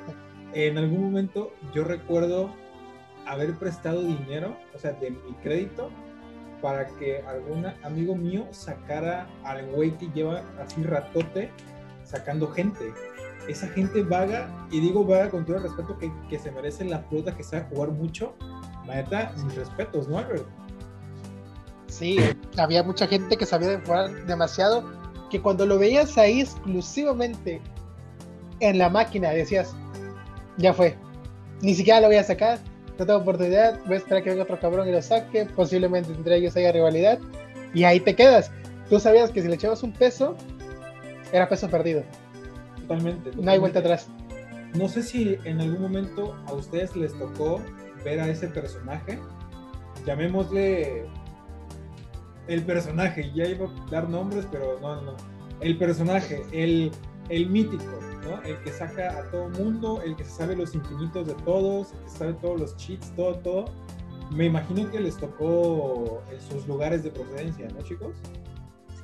en 0.54 0.78
algún 0.78 1.04
momento 1.04 1.52
yo 1.74 1.84
recuerdo 1.84 2.50
haber 3.26 3.54
prestado 3.56 4.02
dinero, 4.02 4.56
o 4.74 4.80
sea, 4.80 4.94
de 4.94 5.12
mi 5.12 5.34
crédito, 5.44 5.90
para 6.62 6.88
que 6.88 7.22
algún 7.24 7.66
amigo 7.84 8.16
mío 8.16 8.48
sacara 8.52 9.28
al 9.44 9.66
güey 9.68 9.92
que 9.98 10.08
lleva 10.14 10.42
así 10.58 10.84
ratote 10.84 11.52
sacando 12.06 12.48
gente. 12.48 12.94
Esa 13.50 13.68
gente 13.70 14.04
vaga, 14.04 14.68
y 14.72 14.80
digo 14.80 15.04
vaga 15.04 15.30
con 15.30 15.46
todo 15.46 15.58
el 15.58 15.64
respeto 15.64 15.98
que, 15.98 16.12
que 16.30 16.38
se 16.38 16.52
merece 16.52 16.86
la 16.86 17.00
flota 17.00 17.36
que 17.36 17.44
sabe 17.44 17.66
jugar 17.70 17.90
mucho. 17.90 18.36
La 18.86 18.96
neta, 18.96 19.34
mis 19.44 19.56
respetos, 19.56 20.08
¿no, 20.08 20.20
Albert? 20.20 20.46
Sí, 21.88 22.18
había 22.58 22.84
mucha 22.84 23.08
gente 23.08 23.36
que 23.36 23.46
sabía 23.46 23.70
de 23.70 23.80
jugar 23.80 24.12
demasiado, 24.26 24.84
que 25.30 25.42
cuando 25.42 25.66
lo 25.66 25.80
veías 25.80 26.18
ahí 26.18 26.42
exclusivamente 26.42 27.62
en 28.60 28.78
la 28.78 28.90
máquina 28.90 29.32
decías, 29.32 29.76
ya 30.58 30.74
fue, 30.74 30.96
ni 31.62 31.74
siquiera 31.74 32.02
lo 32.02 32.08
voy 32.08 32.18
a 32.18 32.24
sacar, 32.24 32.60
no 32.98 33.06
tengo 33.06 33.20
oportunidad, 33.20 33.80
voy 33.86 33.96
a 33.96 33.98
esperar 33.98 34.24
que 34.24 34.30
venga 34.30 34.44
otro 34.44 34.60
cabrón 34.60 34.88
y 34.88 34.92
lo 34.92 35.02
saque, 35.02 35.46
posiblemente 35.46 36.12
entre 36.12 36.36
ellos 36.36 36.56
haya 36.56 36.72
rivalidad, 36.72 37.18
y 37.74 37.84
ahí 37.84 38.00
te 38.00 38.16
quedas. 38.16 38.52
Tú 38.90 39.00
sabías 39.00 39.32
que 39.32 39.42
si 39.42 39.48
le 39.48 39.56
echabas 39.56 39.84
un 39.84 39.94
peso, 39.94 40.36
era 41.32 41.48
peso 41.48 41.70
perdido, 41.70 42.04
Totalmente. 42.90 43.32
no 43.36 43.52
hay 43.52 43.60
vuelta 43.60 43.80
atrás. 43.80 44.08
No 44.74 44.88
sé 44.88 45.04
si 45.04 45.38
en 45.44 45.62
algún 45.62 45.82
momento 45.82 46.36
a 46.48 46.54
ustedes 46.54 46.96
les 46.96 47.18
tocó 47.18 47.62
ver 48.04 48.20
a 48.20 48.28
ese 48.28 48.48
personaje. 48.48 49.20
Llamémosle 50.06 51.06
el 52.48 52.64
personaje. 52.64 53.32
Ya 53.34 53.46
iba 53.46 53.68
a 53.68 53.90
dar 53.92 54.10
nombres, 54.10 54.48
pero 54.52 54.80
no, 54.82 54.96
no, 54.96 55.02
no. 55.02 55.18
El 55.62 55.78
personaje, 55.78 56.42
el, 56.52 56.92
el 57.30 57.50
mítico, 57.50 58.00
¿no? 58.24 58.42
El 58.44 58.58
que 58.64 58.72
saca 58.72 59.20
a 59.20 59.30
todo 59.30 59.50
mundo, 59.50 60.02
el 60.04 60.16
que 60.16 60.24
se 60.24 60.32
sabe 60.32 60.56
los 60.56 60.74
infinitos 60.74 61.28
de 61.28 61.34
todos, 61.46 61.94
el 61.94 62.00
que 62.04 62.10
sabe 62.10 62.34
todos 62.34 62.60
los 62.60 62.78
cheats, 62.78 63.14
todo, 63.16 63.36
todo. 63.40 63.66
Me 64.32 64.46
imagino 64.46 64.90
que 64.90 65.00
les 65.00 65.18
tocó 65.18 66.22
en 66.32 66.42
sus 66.42 66.68
lugares 66.68 67.04
de 67.04 67.12
procedencia, 67.12 67.68
¿no, 67.70 67.82
chicos? 67.84 68.16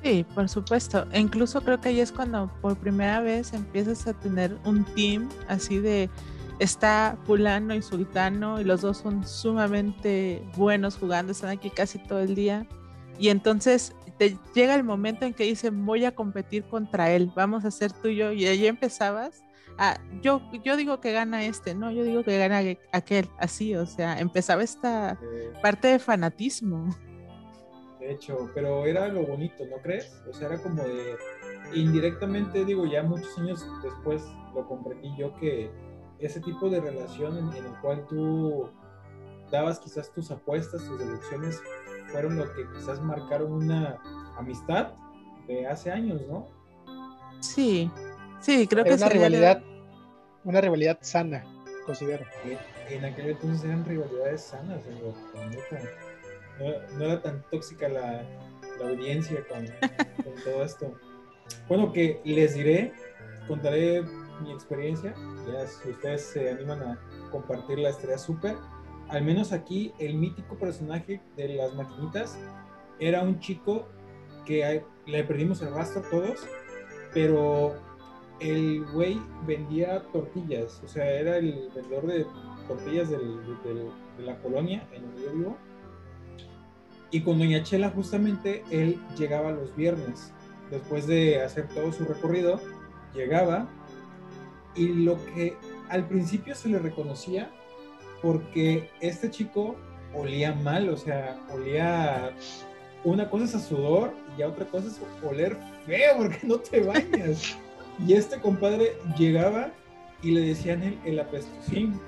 Sí, 0.02 0.24
por 0.34 0.48
supuesto. 0.48 1.06
E 1.12 1.20
incluso 1.20 1.60
creo 1.62 1.80
que 1.80 1.90
ahí 1.90 2.00
es 2.00 2.12
cuando 2.12 2.50
por 2.60 2.76
primera 2.76 3.20
vez 3.20 3.52
empiezas 3.52 4.06
a 4.06 4.14
tener 4.14 4.56
un 4.64 4.84
team 4.94 5.28
así 5.48 5.78
de 5.78 6.10
está 6.58 7.18
fulano 7.24 7.74
y 7.74 7.82
sultano 7.82 8.60
y 8.60 8.64
los 8.64 8.80
dos 8.80 8.98
son 8.98 9.26
sumamente 9.26 10.42
buenos 10.56 10.96
jugando, 10.96 11.32
están 11.32 11.50
aquí 11.50 11.70
casi 11.70 11.98
todo 11.98 12.20
el 12.20 12.34
día. 12.34 12.66
Y 13.18 13.28
entonces 13.28 13.94
te 14.18 14.38
llega 14.54 14.74
el 14.74 14.84
momento 14.84 15.24
en 15.24 15.34
que 15.34 15.44
dicen 15.44 15.84
voy 15.84 16.04
a 16.04 16.14
competir 16.14 16.64
contra 16.64 17.10
él, 17.10 17.30
vamos 17.34 17.64
a 17.64 17.70
ser 17.70 17.92
tuyo 17.92 18.32
y 18.32 18.46
ahí 18.46 18.66
empezabas. 18.66 19.42
a 19.78 19.98
yo, 20.22 20.40
yo 20.64 20.76
digo 20.76 21.00
que 21.00 21.12
gana 21.12 21.44
este, 21.44 21.74
no, 21.74 21.90
yo 21.90 22.02
digo 22.04 22.24
que 22.24 22.38
gana 22.38 22.62
aquel, 22.92 23.28
así, 23.38 23.74
o 23.74 23.86
sea, 23.86 24.18
empezaba 24.18 24.62
esta 24.62 25.18
parte 25.62 25.88
de 25.88 25.98
fanatismo. 25.98 26.94
De 28.06 28.12
hecho, 28.12 28.48
pero 28.54 28.86
era 28.86 29.08
lo 29.08 29.26
bonito, 29.26 29.66
¿no 29.66 29.78
crees? 29.82 30.22
O 30.30 30.32
sea, 30.32 30.46
era 30.46 30.62
como 30.62 30.80
de 30.84 31.16
indirectamente, 31.74 32.64
digo, 32.64 32.86
ya 32.86 33.02
muchos 33.02 33.36
años 33.36 33.66
después 33.82 34.22
lo 34.54 34.64
comprendí 34.68 35.12
yo 35.16 35.34
que 35.34 35.72
ese 36.20 36.40
tipo 36.40 36.70
de 36.70 36.80
relación 36.80 37.36
en, 37.36 37.52
en 37.56 37.64
el 37.66 37.80
cual 37.80 38.06
tú 38.08 38.70
dabas 39.50 39.80
quizás 39.80 40.12
tus 40.12 40.30
apuestas, 40.30 40.84
tus 40.84 41.00
deducciones, 41.00 41.60
fueron 42.12 42.36
lo 42.36 42.44
que 42.54 42.62
quizás 42.76 43.00
marcaron 43.02 43.52
una 43.52 43.98
amistad 44.38 44.92
de 45.48 45.66
hace 45.66 45.90
años, 45.90 46.22
¿no? 46.28 46.46
Sí, 47.40 47.90
sí, 48.38 48.68
creo 48.68 48.84
Era 48.84 48.90
que 48.90 49.02
una 49.02 49.06
sería 49.08 49.22
de- 49.22 49.28
rivalidad, 49.30 49.62
una 50.44 50.60
rivalidad 50.60 50.98
sana, 51.00 51.44
considero. 51.84 52.24
Que 52.44 52.94
en 52.94 53.04
aquel 53.04 53.30
entonces 53.30 53.64
eran 53.64 53.84
rivalidades 53.84 54.42
sanas, 54.42 54.78
amigo, 54.86 55.12
la 55.34 55.46
neta. 55.48 55.80
No, 56.58 57.04
era 57.04 57.20
tan 57.22 57.42
tóxica 57.50 57.88
la, 57.88 58.22
la 58.80 58.88
audiencia 58.88 59.44
con, 59.48 59.66
con 60.24 60.34
todo 60.44 60.64
esto. 60.64 60.92
Bueno, 61.68 61.92
que 61.92 62.20
les 62.24 62.54
diré, 62.54 62.92
contaré 63.46 64.02
mi 64.42 64.52
experiencia, 64.52 65.14
ya 65.50 65.66
si 65.66 65.90
ustedes 65.90 66.22
se 66.22 66.50
animan 66.50 66.82
a 66.82 67.00
compartirla 67.30 67.90
estaría 67.90 68.18
súper. 68.18 68.56
Al 69.08 69.22
menos 69.22 69.52
aquí 69.52 69.92
el 69.98 70.14
mítico 70.14 70.56
personaje 70.58 71.20
de 71.36 71.48
las 71.50 71.74
maquinitas 71.74 72.38
era 72.98 73.22
un 73.22 73.38
chico 73.38 73.88
que 74.44 74.64
a- 74.64 74.82
le 75.06 75.24
perdimos 75.24 75.62
el 75.62 75.72
rastro 75.72 76.02
todos, 76.10 76.46
pero 77.14 77.74
el 78.40 78.84
güey 78.92 79.20
vendía 79.46 80.02
tortillas, 80.12 80.82
o 80.84 80.88
sea, 80.88 81.08
era 81.08 81.36
el 81.38 81.70
vendedor 81.74 82.06
de 82.06 82.26
tortillas 82.68 83.08
del- 83.10 83.44
del- 83.62 83.90
de 84.18 84.22
la 84.24 84.38
colonia 84.40 84.86
en 84.92 85.02
donde 85.02 85.22
yo 85.22 85.32
vivo. 85.32 85.56
Y 87.10 87.20
con 87.22 87.38
Doña 87.38 87.62
Chela 87.62 87.90
justamente 87.90 88.64
él 88.70 89.00
llegaba 89.16 89.52
los 89.52 89.74
viernes, 89.76 90.32
después 90.70 91.06
de 91.06 91.42
hacer 91.42 91.68
todo 91.68 91.92
su 91.92 92.04
recorrido, 92.04 92.60
llegaba. 93.14 93.68
Y 94.74 94.88
lo 94.88 95.16
que 95.26 95.56
al 95.88 96.06
principio 96.06 96.54
se 96.54 96.68
le 96.68 96.78
reconocía 96.78 97.50
porque 98.22 98.90
este 99.00 99.30
chico 99.30 99.76
olía 100.14 100.52
mal, 100.54 100.88
o 100.88 100.96
sea, 100.96 101.38
olía 101.52 102.34
una 103.04 103.30
cosa 103.30 103.44
es 103.44 103.54
a 103.54 103.60
sudor 103.60 104.12
y 104.36 104.42
a 104.42 104.48
otra 104.48 104.66
cosa 104.66 104.88
es 104.88 105.00
oler 105.22 105.56
feo 105.86 106.16
porque 106.16 106.40
no 106.46 106.58
te 106.58 106.80
bañas. 106.80 107.56
Y 108.06 108.12
este 108.12 108.38
compadre 108.38 108.92
llegaba 109.16 109.70
y 110.22 110.32
le 110.32 110.42
decían 110.42 110.82
el, 110.82 110.98
el 111.06 111.18
apestosín, 111.18 111.98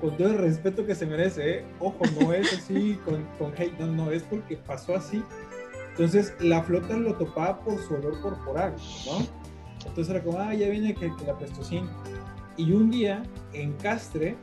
con 0.00 0.16
todo 0.16 0.28
el 0.28 0.38
respeto 0.38 0.84
que 0.86 0.94
se 0.94 1.06
merece, 1.06 1.58
¿eh? 1.58 1.64
ojo, 1.80 1.98
no 2.20 2.32
es 2.32 2.52
así 2.52 2.98
con, 3.04 3.24
con 3.38 3.52
hate, 3.56 3.78
no, 3.78 3.86
no, 3.86 4.10
es 4.10 4.22
porque 4.24 4.56
pasó 4.56 4.94
así. 4.96 5.22
Entonces 5.90 6.34
la 6.40 6.62
flota 6.62 6.96
lo 6.96 7.14
topaba 7.14 7.60
por 7.60 7.78
su 7.78 7.94
olor 7.94 8.20
corporal, 8.20 8.74
¿no? 9.06 9.26
Entonces 9.86 10.14
era 10.14 10.22
como, 10.22 10.38
ah, 10.38 10.52
ya 10.52 10.68
viene 10.68 10.94
que, 10.94 11.14
que 11.16 11.24
el 11.24 11.30
apestosín. 11.30 11.88
Y 12.58 12.72
un 12.72 12.90
día 12.90 13.22
en 13.54 13.72
Castre, 13.74 14.36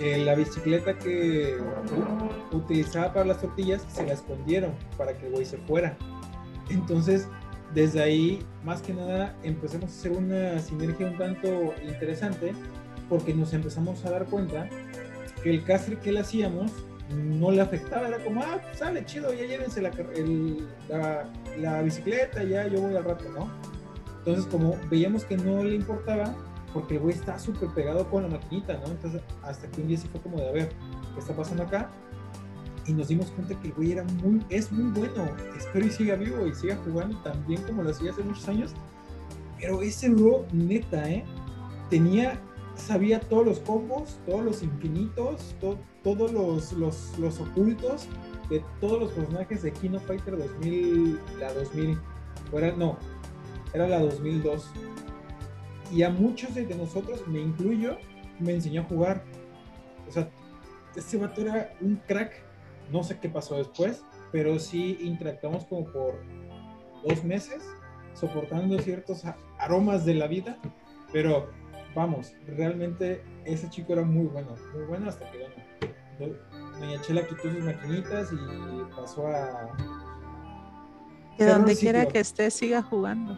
eh, 0.00 0.18
la 0.18 0.34
bicicleta 0.34 0.96
que 0.96 1.56
u- 2.52 2.56
utilizaba 2.56 3.12
para 3.12 3.26
las 3.26 3.40
tortillas 3.40 3.84
se 3.88 4.06
la 4.06 4.12
escondieron 4.14 4.72
para 4.96 5.16
que 5.16 5.26
el 5.26 5.32
güey 5.32 5.44
se 5.44 5.56
fuera. 5.58 5.96
Entonces, 6.70 7.28
desde 7.74 8.02
ahí, 8.02 8.38
más 8.64 8.80
que 8.82 8.94
nada, 8.94 9.36
empezamos 9.42 9.84
a 9.84 9.94
hacer 9.94 10.12
una 10.12 10.58
sinergia 10.58 11.06
un 11.08 11.18
tanto 11.18 11.74
interesante 11.86 12.52
porque 13.08 13.34
nos 13.34 13.52
empezamos 13.52 14.04
a 14.04 14.10
dar 14.10 14.26
cuenta 14.26 14.68
que 15.42 15.50
el 15.50 15.64
castre 15.64 15.98
que 15.98 16.12
le 16.12 16.20
hacíamos 16.20 16.72
no 17.14 17.52
le 17.52 17.60
afectaba, 17.60 18.08
era 18.08 18.18
como, 18.18 18.42
ah, 18.42 18.58
pues, 18.62 18.78
sale 18.78 19.04
chido, 19.04 19.32
ya 19.32 19.44
llévense 19.44 19.80
la, 19.80 19.92
la, 21.58 21.82
bicicleta, 21.82 22.42
ya 22.42 22.66
yo 22.66 22.80
voy 22.80 22.96
al 22.96 23.04
rato, 23.04 23.24
¿no? 23.30 23.48
Entonces, 24.18 24.46
como 24.46 24.76
veíamos 24.90 25.24
que 25.24 25.36
no 25.36 25.62
le 25.62 25.76
importaba, 25.76 26.34
porque 26.72 26.94
el 26.94 27.00
güey 27.00 27.14
está 27.14 27.38
súper 27.38 27.68
pegado 27.70 28.10
con 28.10 28.24
la 28.24 28.28
maquinita, 28.28 28.74
¿no? 28.78 28.86
Entonces, 28.86 29.22
hasta 29.42 29.68
que 29.68 29.82
un 29.82 29.88
día 29.88 29.98
sí 29.98 30.08
fue 30.08 30.20
como 30.20 30.38
de, 30.38 30.48
a 30.48 30.52
ver, 30.52 30.68
¿qué 31.14 31.20
está 31.20 31.34
pasando 31.34 31.62
acá? 31.62 31.90
Y 32.86 32.92
nos 32.92 33.08
dimos 33.08 33.30
cuenta 33.30 33.58
que 33.60 33.68
el 33.68 33.74
güey 33.74 33.92
era 33.92 34.04
muy, 34.04 34.44
es 34.48 34.70
muy 34.70 34.90
bueno. 34.90 35.28
Espero 35.56 35.86
y 35.86 35.90
siga 35.90 36.16
vivo 36.16 36.46
y 36.46 36.54
siga 36.54 36.76
jugando 36.84 37.16
tan 37.22 37.46
bien 37.46 37.62
como 37.62 37.82
lo 37.82 37.90
hacía 37.90 38.10
hace 38.10 38.22
muchos 38.22 38.48
años. 38.48 38.72
Pero 39.60 39.80
ese 39.82 40.08
bro, 40.10 40.44
neta, 40.52 41.08
¿eh? 41.08 41.24
Tenía, 41.88 42.40
sabía 42.76 43.20
todos 43.20 43.44
los 43.44 43.58
combos, 43.60 44.18
todos 44.26 44.44
los 44.44 44.62
infinitos, 44.62 45.54
to- 45.60 45.78
todos 46.02 46.32
los, 46.32 46.72
los, 46.72 47.18
los 47.18 47.40
ocultos 47.40 48.06
de 48.48 48.62
todos 48.80 49.00
los 49.00 49.12
personajes 49.12 49.62
de 49.62 49.72
Kino 49.72 49.98
Fighter 49.98 50.36
2000, 50.38 51.18
la 51.40 51.52
2000. 51.52 51.98
O 52.52 52.58
era, 52.58 52.76
no, 52.76 52.96
era 53.74 53.88
la 53.88 53.98
2002 54.00 54.70
y 55.92 56.02
a 56.02 56.10
muchos 56.10 56.54
de 56.54 56.64
nosotros, 56.74 57.26
me 57.28 57.40
incluyo, 57.40 57.96
me 58.40 58.54
enseñó 58.54 58.82
a 58.82 58.84
jugar. 58.84 59.24
O 60.08 60.12
sea, 60.12 60.28
este 60.94 61.16
vato 61.16 61.40
era 61.40 61.72
un 61.80 61.96
crack. 62.06 62.44
No 62.92 63.02
sé 63.02 63.18
qué 63.18 63.28
pasó 63.28 63.56
después, 63.56 64.04
pero 64.30 64.58
sí 64.58 64.98
interactuamos 65.00 65.64
como 65.64 65.84
por 65.92 66.14
dos 67.06 67.24
meses, 67.24 67.64
soportando 68.14 68.78
ciertos 68.78 69.22
aromas 69.58 70.04
de 70.04 70.14
la 70.14 70.26
vida. 70.28 70.58
Pero 71.12 71.50
vamos, 71.96 72.32
realmente 72.46 73.24
ese 73.44 73.68
chico 73.70 73.94
era 73.94 74.02
muy 74.02 74.26
bueno, 74.26 74.54
muy 74.74 74.84
bueno 74.84 75.08
hasta 75.08 75.28
que, 75.32 75.38
bueno, 75.38 75.54
do- 76.20 76.78
Doña 76.78 77.00
Chela 77.00 77.26
quitó 77.26 77.42
sus 77.50 77.64
maquinitas 77.64 78.28
y 78.32 78.94
pasó 78.94 79.26
a... 79.28 79.74
Que 81.36 81.44
donde 81.46 81.74
quiera 81.76 82.06
que 82.06 82.20
esté, 82.20 82.50
siga 82.50 82.82
jugando. 82.82 83.34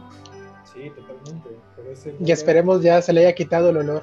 Sí, 0.73 0.91
totalmente. 0.91 1.49
Pero 1.77 1.91
ese 1.91 2.15
Y 2.21 2.31
esperemos 2.33 2.83
ya 2.83 3.01
se 3.01 3.13
le 3.13 3.21
haya 3.21 3.35
quitado 3.35 3.71
el 3.71 3.79
olor. 3.79 4.03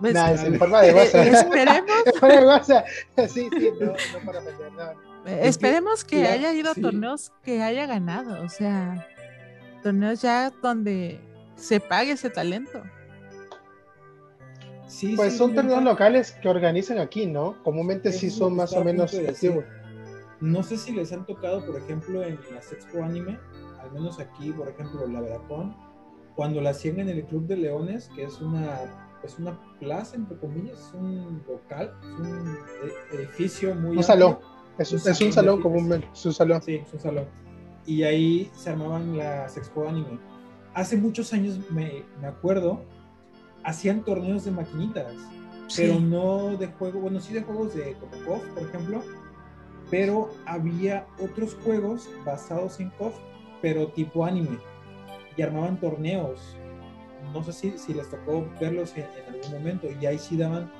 Pues, 0.00 0.14
Nah, 0.14 0.30
es 0.32 0.42
en 0.44 0.58
forma 0.58 0.80
de 0.80 0.92
guasa. 0.92 1.22
esperemos, 1.26 1.90
En 2.06 2.12
forma 2.14 2.36
de 2.36 2.44
guasa. 2.44 2.84
Sí, 3.28 3.48
sí, 3.50 3.70
no, 3.80 3.86
no 3.88 4.24
para 4.24 4.40
vender, 4.40 4.72
no. 4.72 4.90
eh, 5.30 5.40
esperemos 5.44 6.04
que 6.04 6.26
haya 6.26 6.52
ido 6.54 6.70
a 6.70 6.74
sí. 6.74 6.80
torneos 6.80 7.32
que 7.42 7.62
haya 7.62 7.86
ganado, 7.86 8.42
o 8.42 8.48
sea, 8.48 9.06
torneos 9.82 10.22
ya 10.22 10.50
donde 10.62 11.20
se 11.60 11.80
pague 11.80 12.12
ese 12.12 12.30
talento. 12.30 12.82
Sí, 14.86 15.14
Pues 15.16 15.32
sí, 15.32 15.38
son 15.38 15.54
torneos 15.54 15.82
locales 15.84 16.32
que 16.32 16.48
organizan 16.48 16.98
aquí, 16.98 17.26
¿no? 17.26 17.62
Comúnmente 17.62 18.12
sí 18.12 18.28
son 18.30 18.56
más 18.56 18.72
o 18.72 18.82
menos 18.84 19.14
activos. 19.14 19.64
No 20.40 20.62
sé 20.62 20.76
si 20.78 20.92
les 20.92 21.12
han 21.12 21.26
tocado, 21.26 21.64
por 21.64 21.76
ejemplo, 21.76 22.22
en 22.24 22.38
las 22.52 22.72
Expo 22.72 23.02
Anime, 23.04 23.38
al 23.80 23.92
menos 23.92 24.18
aquí, 24.18 24.50
por 24.52 24.68
ejemplo, 24.68 25.06
la 25.06 25.20
Veracruz, 25.20 25.66
cuando 26.34 26.60
la 26.60 26.70
hacían 26.70 26.98
en 26.98 27.08
el 27.10 27.24
Club 27.26 27.46
de 27.46 27.56
Leones, 27.58 28.10
que 28.16 28.24
es 28.24 28.40
una, 28.40 28.80
es 29.22 29.38
una 29.38 29.60
plaza, 29.78 30.16
entre 30.16 30.38
comillas, 30.38 30.78
es 30.78 30.94
un 30.94 31.42
local, 31.46 31.94
es 32.02 32.08
un 32.26 32.56
e- 33.12 33.16
edificio 33.16 33.74
muy 33.74 33.82
Un 33.82 33.86
amplio. 33.98 34.02
salón. 34.02 34.38
Es, 34.78 34.92
Un 34.92 34.98
es 34.98 35.04
un 35.06 35.12
salón 35.14 35.32
salón 35.32 35.56
de 35.58 35.62
comúnmente, 35.62 36.08
es 36.12 36.26
un 36.26 36.32
salón. 36.32 36.62
Sí, 36.62 36.76
es 36.76 36.92
un 36.94 37.00
salón. 37.00 37.26
Y 37.86 38.02
ahí 38.02 38.50
se 38.56 38.70
armaban 38.70 39.16
las 39.18 39.56
Expo 39.58 39.86
Anime. 39.86 40.18
Hace 40.74 40.96
muchos 40.96 41.32
años, 41.32 41.58
me, 41.70 42.04
me 42.20 42.28
acuerdo, 42.28 42.82
hacían 43.64 44.04
torneos 44.04 44.44
de 44.44 44.50
maquinitas 44.52 45.14
pero 45.76 46.00
no 46.00 46.56
de 46.56 46.66
juego, 46.66 47.00
bueno, 47.00 47.20
sí 47.20 47.32
de 47.32 47.42
juegos 47.42 47.74
de 47.74 47.94
como 47.94 48.40
por 48.54 48.62
ejemplo, 48.62 49.02
pero 49.90 50.30
había 50.46 51.06
otros 51.18 51.56
juegos 51.64 52.08
basados 52.24 52.80
en 52.80 52.90
KOF, 52.90 53.14
pero 53.60 53.88
tipo 53.88 54.24
anime, 54.24 54.58
y 55.36 55.42
armaban 55.42 55.78
torneos. 55.78 56.56
No 57.32 57.44
sé 57.44 57.52
si, 57.52 57.78
si 57.78 57.94
les 57.94 58.08
tocó 58.10 58.48
verlos 58.60 58.96
en, 58.96 59.04
en 59.04 59.34
algún 59.34 59.52
momento, 59.52 59.88
y 60.00 60.06
ahí 60.06 60.18
sí 60.18 60.36
daban 60.36 60.70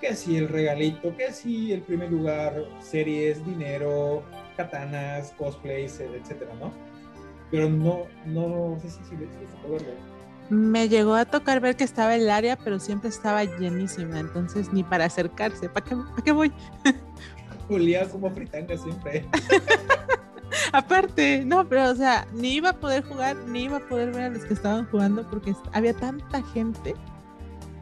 que 0.00 0.14
si 0.14 0.36
el 0.36 0.48
regalito, 0.48 1.14
que 1.16 1.32
si 1.32 1.72
el 1.72 1.82
primer 1.82 2.10
lugar, 2.10 2.64
series, 2.80 3.44
dinero, 3.44 4.22
katanas, 4.56 5.32
cosplays, 5.36 6.00
etcétera, 6.00 6.54
¿no? 6.58 6.72
Pero 7.50 7.68
no, 7.68 8.06
no 8.26 8.78
sé 8.80 8.90
si, 8.90 9.04
si 9.04 9.16
les, 9.16 9.28
les 9.40 9.50
tocó 9.50 9.72
verlo. 9.72 9.88
Me 10.50 10.88
llegó 10.88 11.14
a 11.14 11.24
tocar 11.24 11.60
ver 11.60 11.76
que 11.76 11.84
estaba 11.84 12.16
el 12.16 12.28
área, 12.28 12.56
pero 12.56 12.80
siempre 12.80 13.08
estaba 13.08 13.44
llenísima, 13.44 14.18
entonces 14.18 14.72
ni 14.72 14.82
para 14.82 15.04
acercarse. 15.04 15.68
¿Para 15.68 15.86
qué, 15.86 15.96
para 15.96 16.22
qué 16.22 16.32
voy? 16.32 16.52
Olía 17.68 18.08
como 18.08 18.30
fritanga 18.30 18.76
siempre. 18.76 19.26
Aparte, 20.72 21.44
no, 21.44 21.68
pero 21.68 21.90
o 21.90 21.94
sea, 21.94 22.26
ni 22.32 22.54
iba 22.54 22.70
a 22.70 22.80
poder 22.80 23.04
jugar, 23.04 23.36
ni 23.46 23.64
iba 23.64 23.76
a 23.76 23.88
poder 23.88 24.12
ver 24.12 24.22
a 24.22 24.28
los 24.30 24.44
que 24.44 24.54
estaban 24.54 24.86
jugando 24.86 25.28
porque 25.28 25.54
había 25.72 25.94
tanta 25.94 26.42
gente 26.52 26.94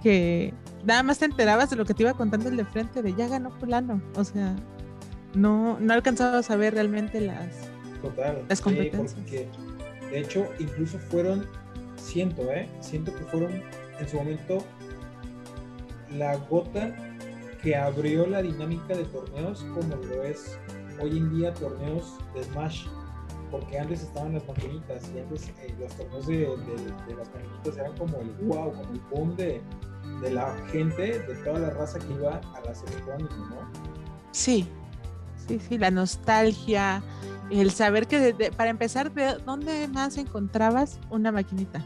que 0.02 0.54
nada 0.84 1.02
más 1.02 1.18
te 1.18 1.24
enterabas 1.24 1.70
de 1.70 1.76
lo 1.76 1.84
que 1.84 1.94
te 1.94 2.02
iba 2.02 2.14
contando 2.14 2.48
el 2.48 2.56
de 2.56 2.64
frente, 2.64 3.02
de 3.02 3.14
ya 3.14 3.28
ganó 3.28 3.50
fulano. 3.50 4.02
O 4.14 4.24
sea, 4.24 4.54
no, 5.34 5.78
no 5.80 5.92
alcanzabas 5.92 6.50
a 6.50 6.56
ver 6.56 6.74
realmente 6.74 7.20
las... 7.20 7.70
Total. 8.02 8.44
Las 8.48 8.58
sí, 8.58 8.64
competencias. 8.64 9.14
porque, 9.14 9.48
de 10.10 10.18
hecho, 10.20 10.46
incluso 10.58 10.98
fueron, 10.98 11.46
siento, 11.96 12.42
¿eh? 12.52 12.68
Siento 12.80 13.14
que 13.14 13.24
fueron 13.24 13.62
en 13.98 14.08
su 14.08 14.16
momento 14.16 14.64
la 16.10 16.36
gota 16.36 16.94
que 17.62 17.74
abrió 17.76 18.26
la 18.26 18.40
dinámica 18.42 18.96
de 18.96 19.04
torneos 19.04 19.64
como 19.74 19.96
lo 19.96 20.22
es 20.22 20.58
hoy 21.02 21.18
en 21.18 21.36
día 21.36 21.52
torneos 21.54 22.16
de 22.34 22.44
Smash. 22.44 22.86
Porque 23.50 23.78
antes 23.78 24.02
estaban 24.02 24.34
las 24.34 24.46
maquinitas 24.46 25.10
y 25.14 25.20
antes 25.20 25.48
eh, 25.48 25.74
los 25.80 25.90
torneos 25.96 26.26
de, 26.26 26.36
de- 26.36 26.46
de 26.46 27.14
las 27.16 27.28
maquinitas 27.34 27.76
eran 27.78 27.96
como 27.96 28.18
el 28.20 28.30
wow, 28.42 28.72
como 28.74 28.92
el 28.92 29.00
boom 29.10 29.36
de, 29.36 29.60
de 30.20 30.30
la 30.30 30.54
gente, 30.70 31.18
de 31.20 31.34
toda 31.42 31.58
la 31.58 31.70
raza 31.70 31.98
que 31.98 32.12
iba 32.12 32.36
a 32.54 32.60
las 32.66 32.82
Anime, 33.10 33.30
¿no? 33.30 33.70
Sí, 34.32 34.68
sí, 35.46 35.58
sí, 35.66 35.78
la 35.78 35.90
nostalgia, 35.90 37.02
el 37.50 37.70
saber 37.70 38.06
que 38.06 38.18
de- 38.20 38.32
de- 38.32 38.52
para 38.52 38.70
empezar, 38.70 39.12
¿de 39.12 39.34
dónde 39.44 39.88
más 39.88 40.16
encontrabas 40.18 40.98
una 41.10 41.32
maquinita? 41.32 41.84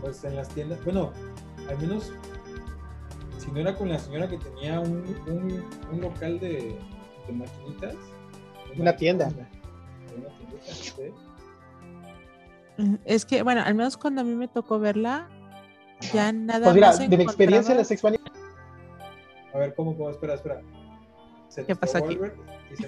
pues 0.00 0.24
en 0.24 0.34
las 0.34 0.48
tiendas, 0.48 0.82
bueno, 0.84 1.12
al 1.68 1.78
menos 1.78 2.10
si 3.38 3.52
no 3.52 3.60
era 3.60 3.76
con 3.76 3.88
la 3.88 4.00
señora 4.00 4.28
que 4.28 4.36
tenía 4.36 4.80
un, 4.80 5.04
un, 5.28 5.64
un 5.92 6.00
local 6.00 6.40
de, 6.40 6.76
de 7.28 7.32
maquinitas. 7.32 7.94
Una 8.76 8.96
tienda. 8.96 9.26
Una 9.28 10.28
tiendita, 10.38 10.72
sí. 10.72 10.92
Mm, 12.78 12.94
Es 13.04 13.24
que, 13.24 13.44
bueno, 13.44 13.62
al 13.64 13.76
menos 13.76 13.96
cuando 13.96 14.22
a 14.22 14.24
mí 14.24 14.34
me 14.34 14.48
tocó 14.48 14.80
verla, 14.80 15.28
ya 16.12 16.32
nada 16.32 16.64
Pues 16.64 16.74
mira, 16.74 16.86
más 16.88 16.98
de 16.98 17.16
mi 17.16 17.22
experiencia 17.22 17.70
en 17.70 17.78
las 17.78 17.90
encontrabas- 17.92 17.92
Expo 17.94 18.08
A 19.54 19.58
ver, 19.58 19.72
¿cómo, 19.76 19.96
cómo? 19.96 20.10
Espera, 20.10 20.34
espera. 20.34 20.62
Se 21.52 21.66
¿Qué 21.66 21.76
pasó 21.76 21.98
aquí? 21.98 22.14
Albert 22.14 22.34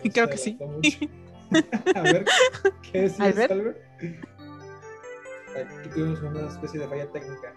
y 0.03 0.11
Creo 0.14 0.29
que 0.29 0.38
sí. 0.38 0.57
A 1.94 2.00
ver, 2.00 2.24
¿qué 2.90 3.03
decías, 3.03 3.29
Albert. 3.29 3.53
Albert? 3.53 3.79
Aquí 5.55 5.88
tuvimos 5.90 6.20
una 6.22 6.48
especie 6.48 6.81
de 6.81 6.88
falla 6.88 7.12
técnica. 7.12 7.55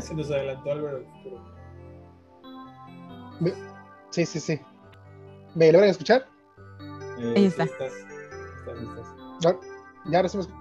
Se 0.00 0.14
nos 0.14 0.30
adelantó 0.30 0.70
Albert 0.70 0.96
al 0.98 1.06
futuro. 1.22 1.42
Sí, 4.10 4.26
sí, 4.26 4.38
sí. 4.38 4.60
¿Me 5.54 5.72
logran 5.72 5.90
escuchar? 5.90 6.28
Eh, 7.18 7.34
Ahí 7.36 7.42
sí, 7.42 7.46
está. 7.46 7.64
Estás, 7.64 7.92
estás, 7.94 8.82
estás. 8.82 9.06
No, 9.42 9.60
ya 10.10 10.22
recibimos. 10.22 10.52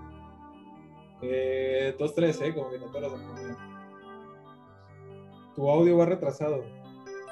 Eh, 1.21 1.95
2-3, 1.99 2.41
¿eh? 2.41 2.55
Como 2.55 2.69
que 2.71 2.79
no 2.79 2.85
todas 2.85 3.11
las. 3.11 3.21
Tu 5.55 5.69
audio 5.69 5.97
va 5.97 6.05
retrasado. 6.05 6.63